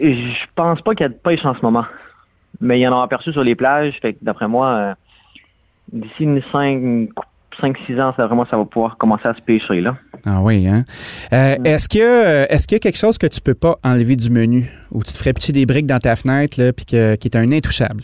Je 0.00 0.44
pense 0.54 0.82
pas 0.82 0.94
qu'il 0.94 1.04
y 1.04 1.06
a 1.06 1.08
de 1.10 1.14
pêche 1.14 1.44
en 1.44 1.54
ce 1.54 1.60
moment. 1.62 1.84
Mais 2.60 2.80
ils 2.80 2.86
en 2.88 2.98
ont 2.98 3.02
aperçu 3.02 3.32
sur 3.32 3.44
les 3.44 3.54
plages. 3.54 3.94
Fait 4.02 4.14
que 4.14 4.18
d'après 4.22 4.48
moi, 4.48 4.68
euh, 4.68 4.94
d'ici 5.92 6.24
5-6 6.26 8.00
ans, 8.00 8.12
ça, 8.16 8.26
vraiment, 8.26 8.44
ça 8.50 8.56
va 8.56 8.64
pouvoir 8.64 8.96
commencer 8.98 9.26
à 9.28 9.34
se 9.34 9.40
pêcher. 9.40 9.80
Là. 9.80 9.96
Ah 10.26 10.40
oui, 10.42 10.66
hein? 10.66 10.84
Euh, 11.32 11.56
Est-ce 11.64 11.88
que 11.88 12.46
est-ce 12.52 12.66
qu'il 12.66 12.74
y 12.76 12.76
a 12.76 12.80
quelque 12.80 12.98
chose 12.98 13.16
que 13.16 13.26
tu 13.26 13.40
peux 13.40 13.54
pas 13.54 13.76
enlever 13.82 14.16
du 14.16 14.28
menu? 14.30 14.70
Ou 14.92 15.02
tu 15.02 15.12
te 15.12 15.18
ferais 15.18 15.32
pitcher 15.32 15.52
des 15.52 15.64
briques 15.66 15.86
dans 15.86 15.98
ta 15.98 16.16
fenêtre, 16.16 16.60
là, 16.60 16.72
puis 16.72 16.84
que- 16.84 17.14
qui 17.16 17.28
est 17.28 17.36
un 17.36 17.50
intouchable? 17.52 18.02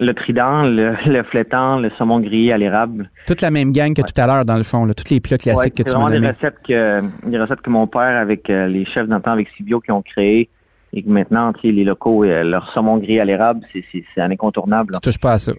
Le 0.00 0.12
trident, 0.12 0.62
le, 0.62 0.94
le 1.06 1.22
flétan, 1.24 1.78
le 1.80 1.90
saumon 1.98 2.20
grillé 2.20 2.52
à 2.52 2.58
l'érable. 2.58 3.10
Toute 3.26 3.40
la 3.40 3.50
même 3.50 3.72
gang 3.72 3.94
que 3.94 4.02
tout 4.02 4.20
à 4.20 4.26
l'heure, 4.26 4.44
dans 4.44 4.56
le 4.56 4.62
fond, 4.62 4.84
là, 4.84 4.94
tous 4.94 5.10
les 5.12 5.20
plats 5.20 5.38
classiques 5.38 5.74
Ouais, 5.78 5.84
que 5.84 5.90
tu 5.90 5.96
m'as 5.96 6.08
des 6.10 6.18
recettes 6.26 6.58
que 6.66 7.00
des 7.28 7.38
recettes 7.38 7.60
que 7.62 7.70
mon 7.70 7.86
père 7.86 8.16
avec 8.16 8.48
euh, 8.48 8.66
les 8.68 8.84
chefs 8.84 9.08
d'antan 9.08 9.32
avec 9.32 9.48
Sibio 9.56 9.80
qui 9.80 9.90
ont 9.90 10.02
créé 10.02 10.48
et 10.92 11.02
que 11.02 11.08
maintenant 11.10 11.52
tu 11.52 11.62
sais, 11.62 11.72
les 11.72 11.84
locaux 11.84 12.24
euh, 12.24 12.44
leur 12.44 12.70
saumon 12.72 12.98
grillé 12.98 13.20
à 13.20 13.24
l'érable 13.24 13.60
c'est 13.72 14.20
un 14.20 14.30
incontournable. 14.30 14.92
là. 14.92 14.98
Tu 15.02 15.10
touches 15.10 15.20
pas 15.20 15.32
à 15.32 15.38
ça. 15.38 15.52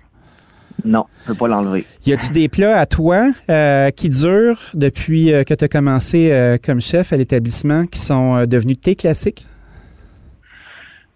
Non, 0.86 1.06
je 1.24 1.34
peux 1.34 1.38
pas 1.38 1.48
l'enlever. 1.50 1.84
Y 2.06 2.14
a-tu 2.14 2.30
des 2.32 2.48
plats 2.48 2.80
à 2.80 2.86
toi 2.86 3.30
euh, 3.50 3.90
qui 3.90 4.08
durent 4.10 4.62
depuis 4.74 5.34
euh, 5.34 5.44
que 5.44 5.54
tu 5.54 5.66
as 5.66 5.68
commencé 5.68 6.58
comme 6.66 6.80
chef 6.80 7.12
à 7.12 7.18
l'établissement 7.18 7.86
qui 7.88 8.00
sont 8.00 8.46
devenus 8.46 8.80
tes 8.80 8.96
classiques? 8.96 9.46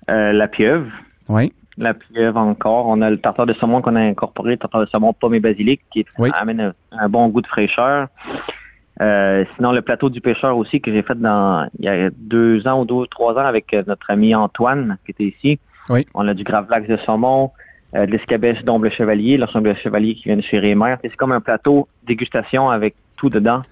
La 0.09 0.47
pieuvre, 0.49 0.87
Oui. 1.29 1.53
La 1.77 1.93
pieuvre 1.93 2.39
encore. 2.39 2.87
On 2.87 3.01
a 3.01 3.09
le 3.09 3.17
tartare 3.17 3.45
de 3.45 3.53
saumon 3.53 3.81
qu'on 3.81 3.95
a 3.95 4.01
incorporé, 4.01 4.51
le 4.51 4.57
tartare 4.57 4.81
de 4.81 4.85
saumon 4.87 5.13
pomme 5.13 5.35
et 5.35 5.39
basilic 5.39 5.81
qui 5.91 6.05
Oui. 6.19 6.29
amène 6.33 6.61
un, 6.61 6.73
un 6.91 7.09
bon 7.09 7.27
goût 7.29 7.41
de 7.41 7.47
fraîcheur. 7.47 8.07
Euh, 9.01 9.43
sinon 9.55 9.71
le 9.71 9.81
plateau 9.81 10.09
du 10.11 10.21
pêcheur 10.21 10.55
aussi 10.55 10.79
que 10.79 10.91
j'ai 10.91 11.01
fait 11.01 11.19
dans 11.19 11.67
il 11.79 11.85
y 11.85 11.87
a 11.87 12.11
deux 12.15 12.67
ans 12.67 12.81
ou 12.81 12.85
deux 12.85 13.07
trois 13.07 13.33
ans 13.33 13.45
avec 13.45 13.73
euh, 13.73 13.81
notre 13.87 14.11
ami 14.11 14.35
Antoine 14.35 14.97
qui 15.03 15.11
était 15.11 15.23
ici. 15.35 15.59
Oui. 15.89 16.05
On 16.13 16.27
a 16.27 16.35
du 16.35 16.43
gravlax 16.43 16.87
de 16.87 16.97
saumon, 16.97 17.49
euh, 17.95 18.05
de 18.05 18.11
l'escabèche 18.11 18.63
d'ombre 18.63 18.89
chevalier, 18.89 19.37
le 19.37 19.47
sombre 19.47 19.73
chevalier 19.75 20.13
qui 20.13 20.25
vient 20.25 20.37
de 20.37 20.41
chez 20.43 20.59
Rémer. 20.59 20.95
C'est 21.01 21.15
comme 21.15 21.31
un 21.31 21.41
plateau 21.41 21.87
dégustation 22.05 22.69
avec 22.69 22.93
tout 23.17 23.29
dedans. 23.29 23.63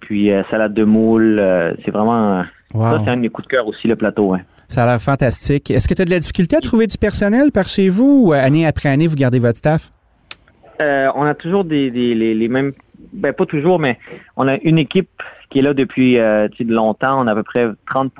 Puis 0.00 0.30
euh, 0.30 0.42
salade 0.50 0.72
de 0.74 0.84
moule, 0.84 1.38
euh, 1.40 1.74
c'est 1.84 1.90
vraiment 1.90 2.44
Wow. 2.72 2.82
ça 2.98 3.00
c'est 3.04 3.10
un 3.10 3.16
de 3.16 3.22
mes 3.22 3.28
coups 3.30 3.48
de 3.48 3.52
cœur 3.52 3.66
aussi 3.66 3.88
le 3.88 3.96
plateau. 3.96 4.32
hein. 4.34 4.42
Ça 4.70 4.84
a 4.84 4.86
l'air 4.86 5.02
fantastique. 5.02 5.68
Est-ce 5.72 5.88
que 5.88 5.94
tu 5.94 6.02
as 6.02 6.04
de 6.04 6.10
la 6.10 6.20
difficulté 6.20 6.54
à 6.54 6.60
trouver 6.60 6.86
du 6.86 6.96
personnel 6.96 7.50
par 7.50 7.66
chez 7.66 7.88
vous 7.88 8.26
ou 8.26 8.32
euh, 8.32 8.40
année 8.40 8.64
après 8.64 8.88
année, 8.88 9.08
vous 9.08 9.16
gardez 9.16 9.40
votre 9.40 9.58
staff? 9.58 9.90
Euh, 10.80 11.10
on 11.16 11.24
a 11.24 11.34
toujours 11.34 11.64
des, 11.64 11.90
les, 11.90 12.48
mêmes, 12.48 12.72
ben 13.12 13.32
pas 13.32 13.46
toujours, 13.46 13.80
mais 13.80 13.98
on 14.36 14.46
a 14.46 14.58
une 14.58 14.78
équipe 14.78 15.10
qui 15.50 15.58
est 15.58 15.62
là 15.62 15.74
depuis 15.74 16.18
euh, 16.18 16.46
longtemps. 16.60 17.20
On 17.20 17.26
a 17.26 17.32
à 17.32 17.34
peu 17.34 17.42
près 17.42 17.66
30% 17.66 18.10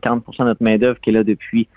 40% 0.00 0.20
de 0.40 0.44
notre 0.44 0.64
main 0.64 0.78
d'œuvre 0.78 0.98
qui 1.00 1.10
est 1.10 1.12
là 1.12 1.22
depuis 1.22 1.68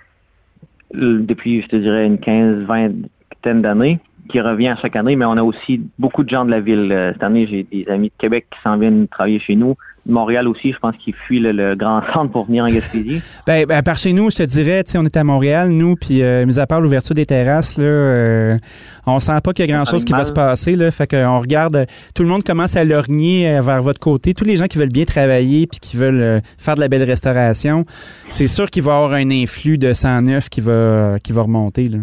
depuis, 0.93 1.61
je 1.61 1.67
te 1.67 1.75
dirais, 1.75 2.05
une 2.05 2.19
15, 2.19 2.65
20 2.65 3.61
d'années, 3.61 3.99
qui 4.29 4.39
revient 4.39 4.69
à 4.69 4.75
chaque 4.75 4.95
année. 4.95 5.15
Mais 5.15 5.25
on 5.25 5.37
a 5.37 5.43
aussi 5.43 5.81
beaucoup 5.99 6.23
de 6.23 6.29
gens 6.29 6.45
de 6.45 6.51
la 6.51 6.59
ville. 6.59 6.91
Euh, 6.91 7.13
Cette 7.13 7.23
année, 7.23 7.47
j'ai 7.47 7.63
des 7.63 7.89
amis 7.89 8.09
de 8.09 8.13
Québec 8.17 8.47
qui 8.51 8.59
s'en 8.61 8.77
viennent 8.77 9.07
travailler 9.07 9.39
chez 9.39 9.55
nous. 9.55 9.75
Montréal 10.05 10.49
aussi, 10.49 10.73
je 10.73 10.77
pense 10.79 10.97
qu'ils 10.97 11.13
fuient 11.13 11.39
le, 11.39 11.51
le 11.51 11.75
grand 11.75 12.01
centre 12.13 12.31
pour 12.31 12.45
venir 12.45 12.65
en 12.65 12.67
Gaspésie. 12.67 13.21
Ben, 13.47 13.65
ben, 13.65 13.81
par 13.83 13.97
chez 13.97 14.13
nous, 14.13 14.29
je 14.29 14.37
te 14.37 14.43
dirais, 14.43 14.83
tu 14.83 14.91
sais, 14.91 14.97
on 14.97 15.03
est 15.03 15.17
à 15.17 15.23
Montréal, 15.23 15.69
nous, 15.69 15.95
puis 15.95 16.21
euh, 16.21 16.45
mis 16.45 16.59
à 16.59 16.67
part 16.67 16.79
l'ouverture 16.79 17.13
des 17.13 17.25
terrasses, 17.25 17.77
là, 17.77 17.83
euh, 17.83 18.57
on 19.05 19.19
sent 19.19 19.39
pas 19.43 19.51
qu'il 19.53 19.65
y 19.65 19.71
a 19.71 19.75
grand-chose 19.75 20.05
qui 20.05 20.13
va 20.13 20.23
se 20.23 20.31
passer, 20.31 20.75
là. 20.75 20.91
Fait 20.91 21.07
qu'on 21.07 21.39
regarde, 21.39 21.85
tout 22.15 22.23
le 22.23 22.29
monde 22.29 22.43
commence 22.43 22.75
à 22.75 22.83
lorgner 22.83 23.59
vers 23.61 23.83
votre 23.83 23.99
côté. 23.99 24.33
Tous 24.33 24.45
les 24.45 24.55
gens 24.55 24.67
qui 24.67 24.77
veulent 24.77 24.89
bien 24.89 25.05
travailler 25.05 25.67
puis 25.67 25.79
qui 25.79 25.97
veulent 25.97 26.21
euh, 26.21 26.39
faire 26.57 26.75
de 26.75 26.79
la 26.79 26.87
belle 26.87 27.03
restauration, 27.03 27.85
c'est 28.29 28.47
sûr 28.47 28.69
qu'il 28.69 28.83
va 28.83 28.93
y 28.93 28.95
avoir 28.95 29.13
un 29.13 29.29
influx 29.29 29.77
de 29.77 29.93
109 29.93 30.49
qui 30.49 30.61
va, 30.61 31.17
qui 31.21 31.33
va 31.33 31.41
remonter, 31.41 31.89
là. 31.89 31.99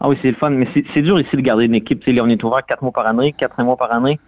Ah 0.00 0.08
oui, 0.08 0.16
c'est 0.22 0.28
le 0.30 0.36
fun, 0.36 0.50
mais 0.50 0.66
c'est 0.94 1.02
dur 1.02 1.20
ici 1.20 1.36
de 1.36 1.42
garder 1.42 1.66
une 1.66 1.74
équipe. 1.74 2.00
Tu 2.00 2.14
sais, 2.14 2.20
on 2.20 2.28
est 2.28 2.42
ouvert 2.42 2.64
quatre 2.64 2.82
mois 2.82 2.92
par 2.92 3.06
année, 3.06 3.32
quatre 3.32 3.62
mois 3.62 3.76
par 3.76 3.92
année. 3.92 4.18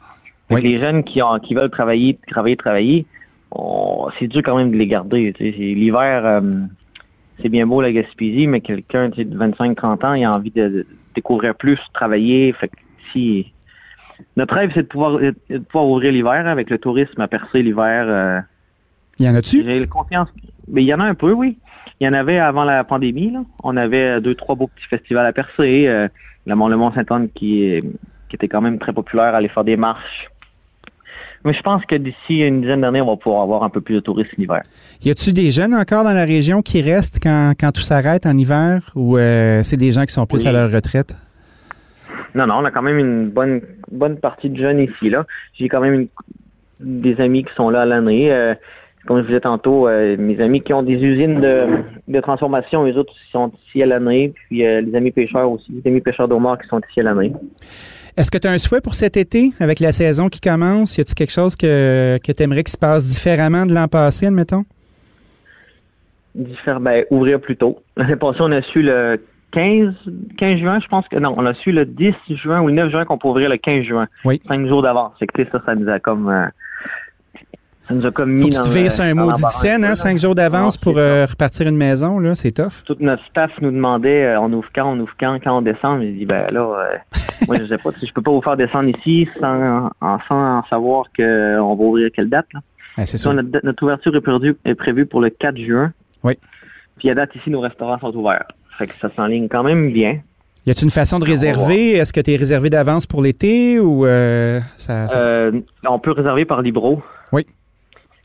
Oui. 0.50 0.60
les 0.60 0.78
jeunes 0.78 1.02
qui 1.02 1.22
ont 1.22 1.38
qui 1.38 1.54
veulent 1.54 1.70
travailler, 1.70 2.18
travailler, 2.28 2.56
travailler, 2.56 3.06
c'est 4.18 4.26
dur 4.28 4.42
quand 4.44 4.56
même 4.56 4.70
de 4.70 4.76
les 4.76 4.86
garder. 4.86 5.32
Tu 5.32 5.44
sais, 5.46 5.52
c'est- 5.56 5.74
L'hiver, 5.74 6.26
euh, 6.26 6.40
c'est 7.40 7.48
bien 7.48 7.66
beau 7.66 7.80
la 7.80 7.90
Gaspésie, 7.90 8.46
mais 8.46 8.60
quelqu'un 8.60 9.08
de 9.08 9.24
25-30 9.36 10.04
ans, 10.04 10.12
il 10.12 10.24
a 10.24 10.32
envie 10.32 10.50
de, 10.50 10.68
de 10.68 10.86
découvrir 11.14 11.54
plus, 11.54 11.78
travailler. 11.94 12.52
Fait 12.52 12.68
que 12.68 12.76
si 13.12 13.52
notre 14.36 14.54
rêve, 14.54 14.72
c'est 14.74 14.82
de 14.82 14.88
pouvoir, 14.88 15.18
de 15.18 15.58
pouvoir 15.58 15.86
ouvrir 15.88 16.12
l'hiver 16.12 16.46
avec 16.46 16.68
le 16.68 16.76
tourisme 16.76 17.20
à 17.22 17.28
percer 17.28 17.62
l'hiver. 17.62 18.04
euh, 18.08 18.40
Y 19.18 19.28
en 19.30 19.34
a-tu? 19.34 19.64
j'ai 19.64 19.86
confiance. 19.86 20.28
Mais 20.68 20.82
il 20.82 20.86
y 20.86 20.92
en 20.92 21.00
a 21.00 21.04
un 21.04 21.14
peu, 21.14 21.32
oui. 21.32 21.56
Il 22.02 22.06
y 22.06 22.08
en 22.08 22.14
avait 22.14 22.40
avant 22.40 22.64
la 22.64 22.82
pandémie. 22.82 23.30
Là. 23.30 23.44
On 23.62 23.76
avait 23.76 24.16
euh, 24.16 24.20
deux, 24.20 24.34
trois 24.34 24.56
beaux 24.56 24.66
petits 24.66 24.88
festivals 24.88 25.24
à 25.24 25.32
percer. 25.32 25.84
Euh, 25.86 26.08
le 26.46 26.56
Mont, 26.56 26.66
le 26.66 26.76
Mont 26.76 26.90
Saint-Anne 26.92 27.28
qui, 27.32 27.78
était 28.32 28.48
quand 28.48 28.60
même 28.60 28.80
très 28.80 28.92
populaire, 28.92 29.36
aller 29.36 29.46
faire 29.46 29.62
des 29.62 29.76
marches. 29.76 30.28
Mais 31.44 31.52
je 31.52 31.62
pense 31.62 31.84
que 31.86 31.94
d'ici 31.94 32.40
une 32.40 32.60
dizaine 32.62 32.80
d'années, 32.80 33.00
on 33.00 33.06
va 33.06 33.16
pouvoir 33.16 33.42
avoir 33.44 33.62
un 33.62 33.70
peu 33.70 33.80
plus 33.80 33.94
de 33.94 34.00
tourisme 34.00 34.32
l'hiver. 34.36 34.62
Y 35.04 35.10
a-tu 35.10 35.32
des 35.32 35.52
jeunes 35.52 35.76
encore 35.76 36.02
dans 36.02 36.12
la 36.12 36.24
région 36.24 36.60
qui 36.60 36.82
restent 36.82 37.20
quand, 37.22 37.52
quand 37.60 37.70
tout 37.70 37.82
s'arrête 37.82 38.26
en 38.26 38.36
hiver 38.36 38.82
ou 38.96 39.16
euh, 39.16 39.62
c'est 39.62 39.76
des 39.76 39.92
gens 39.92 40.02
qui 40.04 40.12
sont 40.12 40.26
plus 40.26 40.42
Oui. 40.42 40.48
à 40.48 40.52
leur 40.52 40.72
retraite? 40.72 41.14
Non, 42.34 42.48
non, 42.48 42.54
on 42.56 42.64
a 42.64 42.72
quand 42.72 42.82
même 42.82 42.98
une 42.98 43.28
bonne 43.28 43.60
bonne 43.92 44.16
partie 44.18 44.50
de 44.50 44.56
jeunes 44.56 44.80
ici. 44.80 45.08
là. 45.08 45.24
J'ai 45.54 45.68
quand 45.68 45.80
même 45.80 45.94
une- 45.94 46.08
des 46.80 47.20
amis 47.20 47.44
qui 47.44 47.54
sont 47.54 47.70
là 47.70 47.82
à 47.82 47.86
l'année. 47.86 48.32
Euh, 48.32 48.54
comme 49.06 49.16
je 49.16 49.22
vous 49.22 49.28
disais 49.28 49.40
tantôt, 49.40 49.88
euh, 49.88 50.16
mes 50.16 50.40
amis 50.40 50.60
qui 50.60 50.72
ont 50.72 50.82
des 50.82 50.94
usines 50.94 51.40
de, 51.40 51.66
de 52.06 52.20
transformation, 52.20 52.84
les 52.84 52.96
autres 52.96 53.14
sont 53.32 53.52
ici 53.66 53.82
à 53.82 53.86
l'année. 53.86 54.32
Puis 54.34 54.64
euh, 54.64 54.80
les 54.80 54.94
amis 54.94 55.10
pêcheurs 55.10 55.50
aussi, 55.50 55.72
les 55.72 55.90
amis 55.90 56.00
pêcheurs 56.00 56.28
d'Omar 56.28 56.58
qui 56.60 56.68
sont 56.68 56.80
ici 56.88 57.00
à 57.00 57.04
l'année. 57.04 57.32
Est-ce 58.16 58.30
que 58.30 58.38
tu 58.38 58.46
as 58.46 58.50
un 58.52 58.58
souhait 58.58 58.80
pour 58.80 58.94
cet 58.94 59.16
été 59.16 59.52
avec 59.58 59.80
la 59.80 59.90
saison 59.90 60.28
qui 60.28 60.40
commence? 60.40 60.98
Y 60.98 61.00
a-t-il 61.00 61.14
quelque 61.14 61.32
chose 61.32 61.56
que, 61.56 62.18
que 62.24 62.30
tu 62.30 62.42
aimerais 62.42 62.62
qu'il 62.62 62.72
se 62.72 62.78
passe 62.78 63.06
différemment 63.06 63.66
de 63.66 63.74
l'an 63.74 63.88
passé, 63.88 64.26
admettons? 64.26 64.64
Ben, 66.34 67.04
ouvrir 67.10 67.40
plus 67.40 67.56
tôt. 67.56 67.82
L'année 67.96 68.16
passée, 68.16 68.40
on 68.40 68.52
a 68.52 68.62
su 68.62 68.80
le 68.80 69.20
15, 69.52 69.94
15 70.38 70.58
juin, 70.58 70.80
je 70.80 70.88
pense 70.88 71.08
que 71.08 71.18
non, 71.18 71.34
on 71.36 71.44
a 71.46 71.54
su 71.54 71.72
le 71.72 71.84
10 71.84 72.14
juin 72.30 72.60
ou 72.60 72.68
le 72.68 72.74
9 72.74 72.90
juin 72.90 73.04
qu'on 73.04 73.18
peut 73.18 73.28
ouvrir 73.28 73.50
le 73.50 73.56
15 73.56 73.82
juin. 73.82 74.08
Oui. 74.24 74.40
Cinq 74.46 74.66
jours 74.66 74.82
d'avance. 74.82 75.12
C'est 75.18 75.26
que 75.26 75.44
ça, 75.50 75.62
ça 75.64 75.74
nous 75.74 75.88
a 75.88 75.98
comme 75.98 76.28
euh, 76.28 76.46
ça 77.88 77.94
nous 77.94 78.06
a 78.06 78.10
comme 78.10 78.32
mis 78.32 78.42
Faut 78.42 78.48
tu 78.48 78.58
te 78.60 78.78
visses 78.78 79.00
un 79.00 79.12
maudit 79.14 79.42
scène, 79.48 79.84
hein, 79.84 79.94
cinq 79.96 80.18
jours 80.18 80.34
d'avance 80.34 80.76
pour 80.76 80.98
euh, 80.98 81.26
repartir 81.28 81.66
une 81.68 81.76
maison, 81.76 82.18
là, 82.18 82.34
c'est 82.34 82.52
tough. 82.52 82.82
Tout 82.86 82.96
notre 83.00 83.24
staff 83.26 83.50
nous 83.60 83.70
demandait 83.70 84.24
euh, 84.26 84.40
on 84.40 84.52
ouvre 84.52 84.68
quand, 84.74 84.92
on 84.92 84.98
ouvre 85.00 85.12
quand, 85.18 85.38
quand 85.42 85.58
on 85.58 85.62
descend. 85.62 86.00
J'ai 86.00 86.12
dit 86.12 86.24
ben 86.26 86.46
là, 86.52 86.60
euh, 86.60 86.96
moi 87.48 87.56
je 87.58 87.64
sais 87.64 87.78
pas, 87.78 87.90
je 88.00 88.12
peux 88.12 88.22
pas 88.22 88.30
vous 88.30 88.42
faire 88.42 88.56
descendre 88.56 88.88
ici 88.88 89.28
sans, 89.40 89.90
en, 90.00 90.18
sans 90.28 90.62
savoir 90.70 91.06
que 91.16 91.58
on 91.60 91.74
va 91.74 91.84
ouvrir 91.84 92.10
quelle 92.14 92.28
date. 92.28 92.46
Là. 92.54 92.60
Ah, 92.96 93.06
c'est 93.06 93.16
Ça, 93.16 93.30
sûr. 93.30 93.34
notre, 93.34 93.64
notre 93.64 93.82
ouverture 93.82 94.14
est 94.14 94.20
prévue, 94.20 94.54
est 94.64 94.74
prévue 94.74 95.06
pour 95.06 95.20
le 95.20 95.30
4 95.30 95.56
juin. 95.56 95.92
Oui. 96.22 96.38
Puis 96.98 97.10
à 97.10 97.14
date 97.14 97.34
ici, 97.34 97.50
nos 97.50 97.60
restaurants 97.60 97.98
sont 97.98 98.14
ouverts. 98.14 98.46
Fait 98.78 98.86
que 98.86 98.94
ça 98.94 99.08
s'enligne 99.16 99.48
quand 99.48 99.62
même 99.64 99.90
bien. 99.92 100.20
Y 100.66 100.70
a-t-il 100.70 100.84
une 100.84 100.90
façon 100.90 101.18
de 101.18 101.24
réserver? 101.24 101.92
Est-ce 101.92 102.12
que 102.12 102.20
tu 102.20 102.32
es 102.32 102.36
réservé 102.36 102.70
d'avance 102.70 103.06
pour 103.06 103.20
l'été 103.22 103.80
ou 103.80 104.06
euh, 104.06 104.60
ça, 104.76 105.08
ça- 105.08 105.16
Euh, 105.16 105.52
on 105.88 105.98
peut 105.98 106.12
réserver 106.12 106.44
par 106.44 106.62
Libro. 106.62 107.02
Oui. 107.32 107.46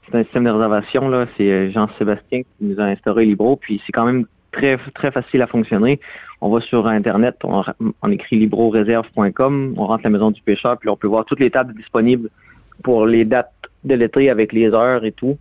C'est 0.09 0.17
un 0.17 0.23
système 0.23 0.45
de 0.45 0.49
réservation, 0.49 1.09
là. 1.09 1.25
C'est 1.37 1.49
euh, 1.49 1.71
Jean-Sébastien 1.71 2.41
qui 2.41 2.49
nous 2.61 2.79
a 2.79 2.85
instauré 2.85 3.25
Libro, 3.25 3.55
puis 3.57 3.81
c'est 3.85 3.91
quand 3.91 4.05
même 4.05 4.25
très, 4.51 4.77
très 4.93 5.11
facile 5.11 5.41
à 5.41 5.47
fonctionner. 5.47 5.99
On 6.41 6.49
va 6.49 6.61
sur 6.61 6.87
Internet, 6.87 7.35
on, 7.43 7.63
on 8.01 8.11
écrit 8.11 8.37
libroreserve.com, 8.37 9.73
on 9.77 9.85
rentre 9.85 10.05
à 10.05 10.09
la 10.09 10.11
maison 10.11 10.31
du 10.31 10.41
pêcheur, 10.41 10.77
puis 10.77 10.89
on 10.89 10.95
peut 10.95 11.07
voir 11.07 11.25
toutes 11.25 11.39
les 11.39 11.51
tables 11.51 11.73
disponibles 11.73 12.29
pour 12.83 13.05
les 13.05 13.25
dates 13.25 13.51
de 13.83 13.95
l'été 13.95 14.29
avec 14.29 14.53
les 14.53 14.67
heures 14.69 15.03
et 15.03 15.11
tout. 15.11 15.37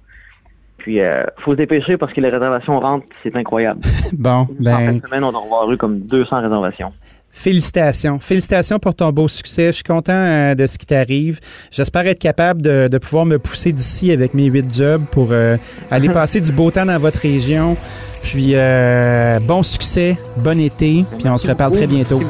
Puis, 0.79 1.01
euh, 1.01 1.25
faut 1.39 1.53
se 1.53 1.57
dépêcher 1.57 1.97
parce 1.97 2.13
que 2.13 2.21
les 2.21 2.29
réservations 2.29 2.79
rentrent, 2.79 3.07
c'est 3.23 3.35
incroyable. 3.37 3.81
Bon, 4.13 4.31
en 4.31 4.47
fin 4.47 4.55
ben, 4.61 4.97
de 4.99 5.01
semaine, 5.01 5.25
on 5.25 5.33
doit 5.33 5.43
avoir 5.43 5.71
eu 5.73 5.77
comme 5.77 6.01
200 6.01 6.43
réservations. 6.43 6.93
Félicitations. 7.31 8.19
Félicitations 8.19 8.79
pour 8.79 8.95
ton 8.95 9.11
beau 9.11 9.29
succès. 9.29 9.69
Je 9.69 9.73
suis 9.73 9.85
content 9.85 10.13
euh, 10.13 10.55
de 10.55 10.67
ce 10.67 10.79
qui 10.79 10.87
t'arrive. 10.87 11.41
J'espère 11.71 12.07
être 12.07 12.19
capable 12.19 12.63
de, 12.63 12.89
de 12.91 12.99
pouvoir 12.99 13.27
me 13.27 13.39
pousser 13.39 13.73
d'ici 13.73 14.11
avec 14.11 14.35
mes 14.35 14.47
huit 14.47 14.73
jobs 14.75 15.05
pour 15.11 15.29
euh, 15.31 15.57
aller 15.91 16.09
passer 16.13 16.41
du 16.41 16.53
beau 16.53 16.71
temps 16.71 16.87
dans 16.87 16.99
votre 16.99 17.19
région. 17.19 17.77
Puis, 18.23 18.53
euh, 18.55 19.39
bon 19.41 19.63
succès, 19.63 20.19
bon 20.39 20.59
été, 20.59 21.05
puis 21.19 21.29
on 21.29 21.39
se 21.39 21.47
reparle 21.47 21.73
très 21.73 21.87
bientôt. 21.87 22.21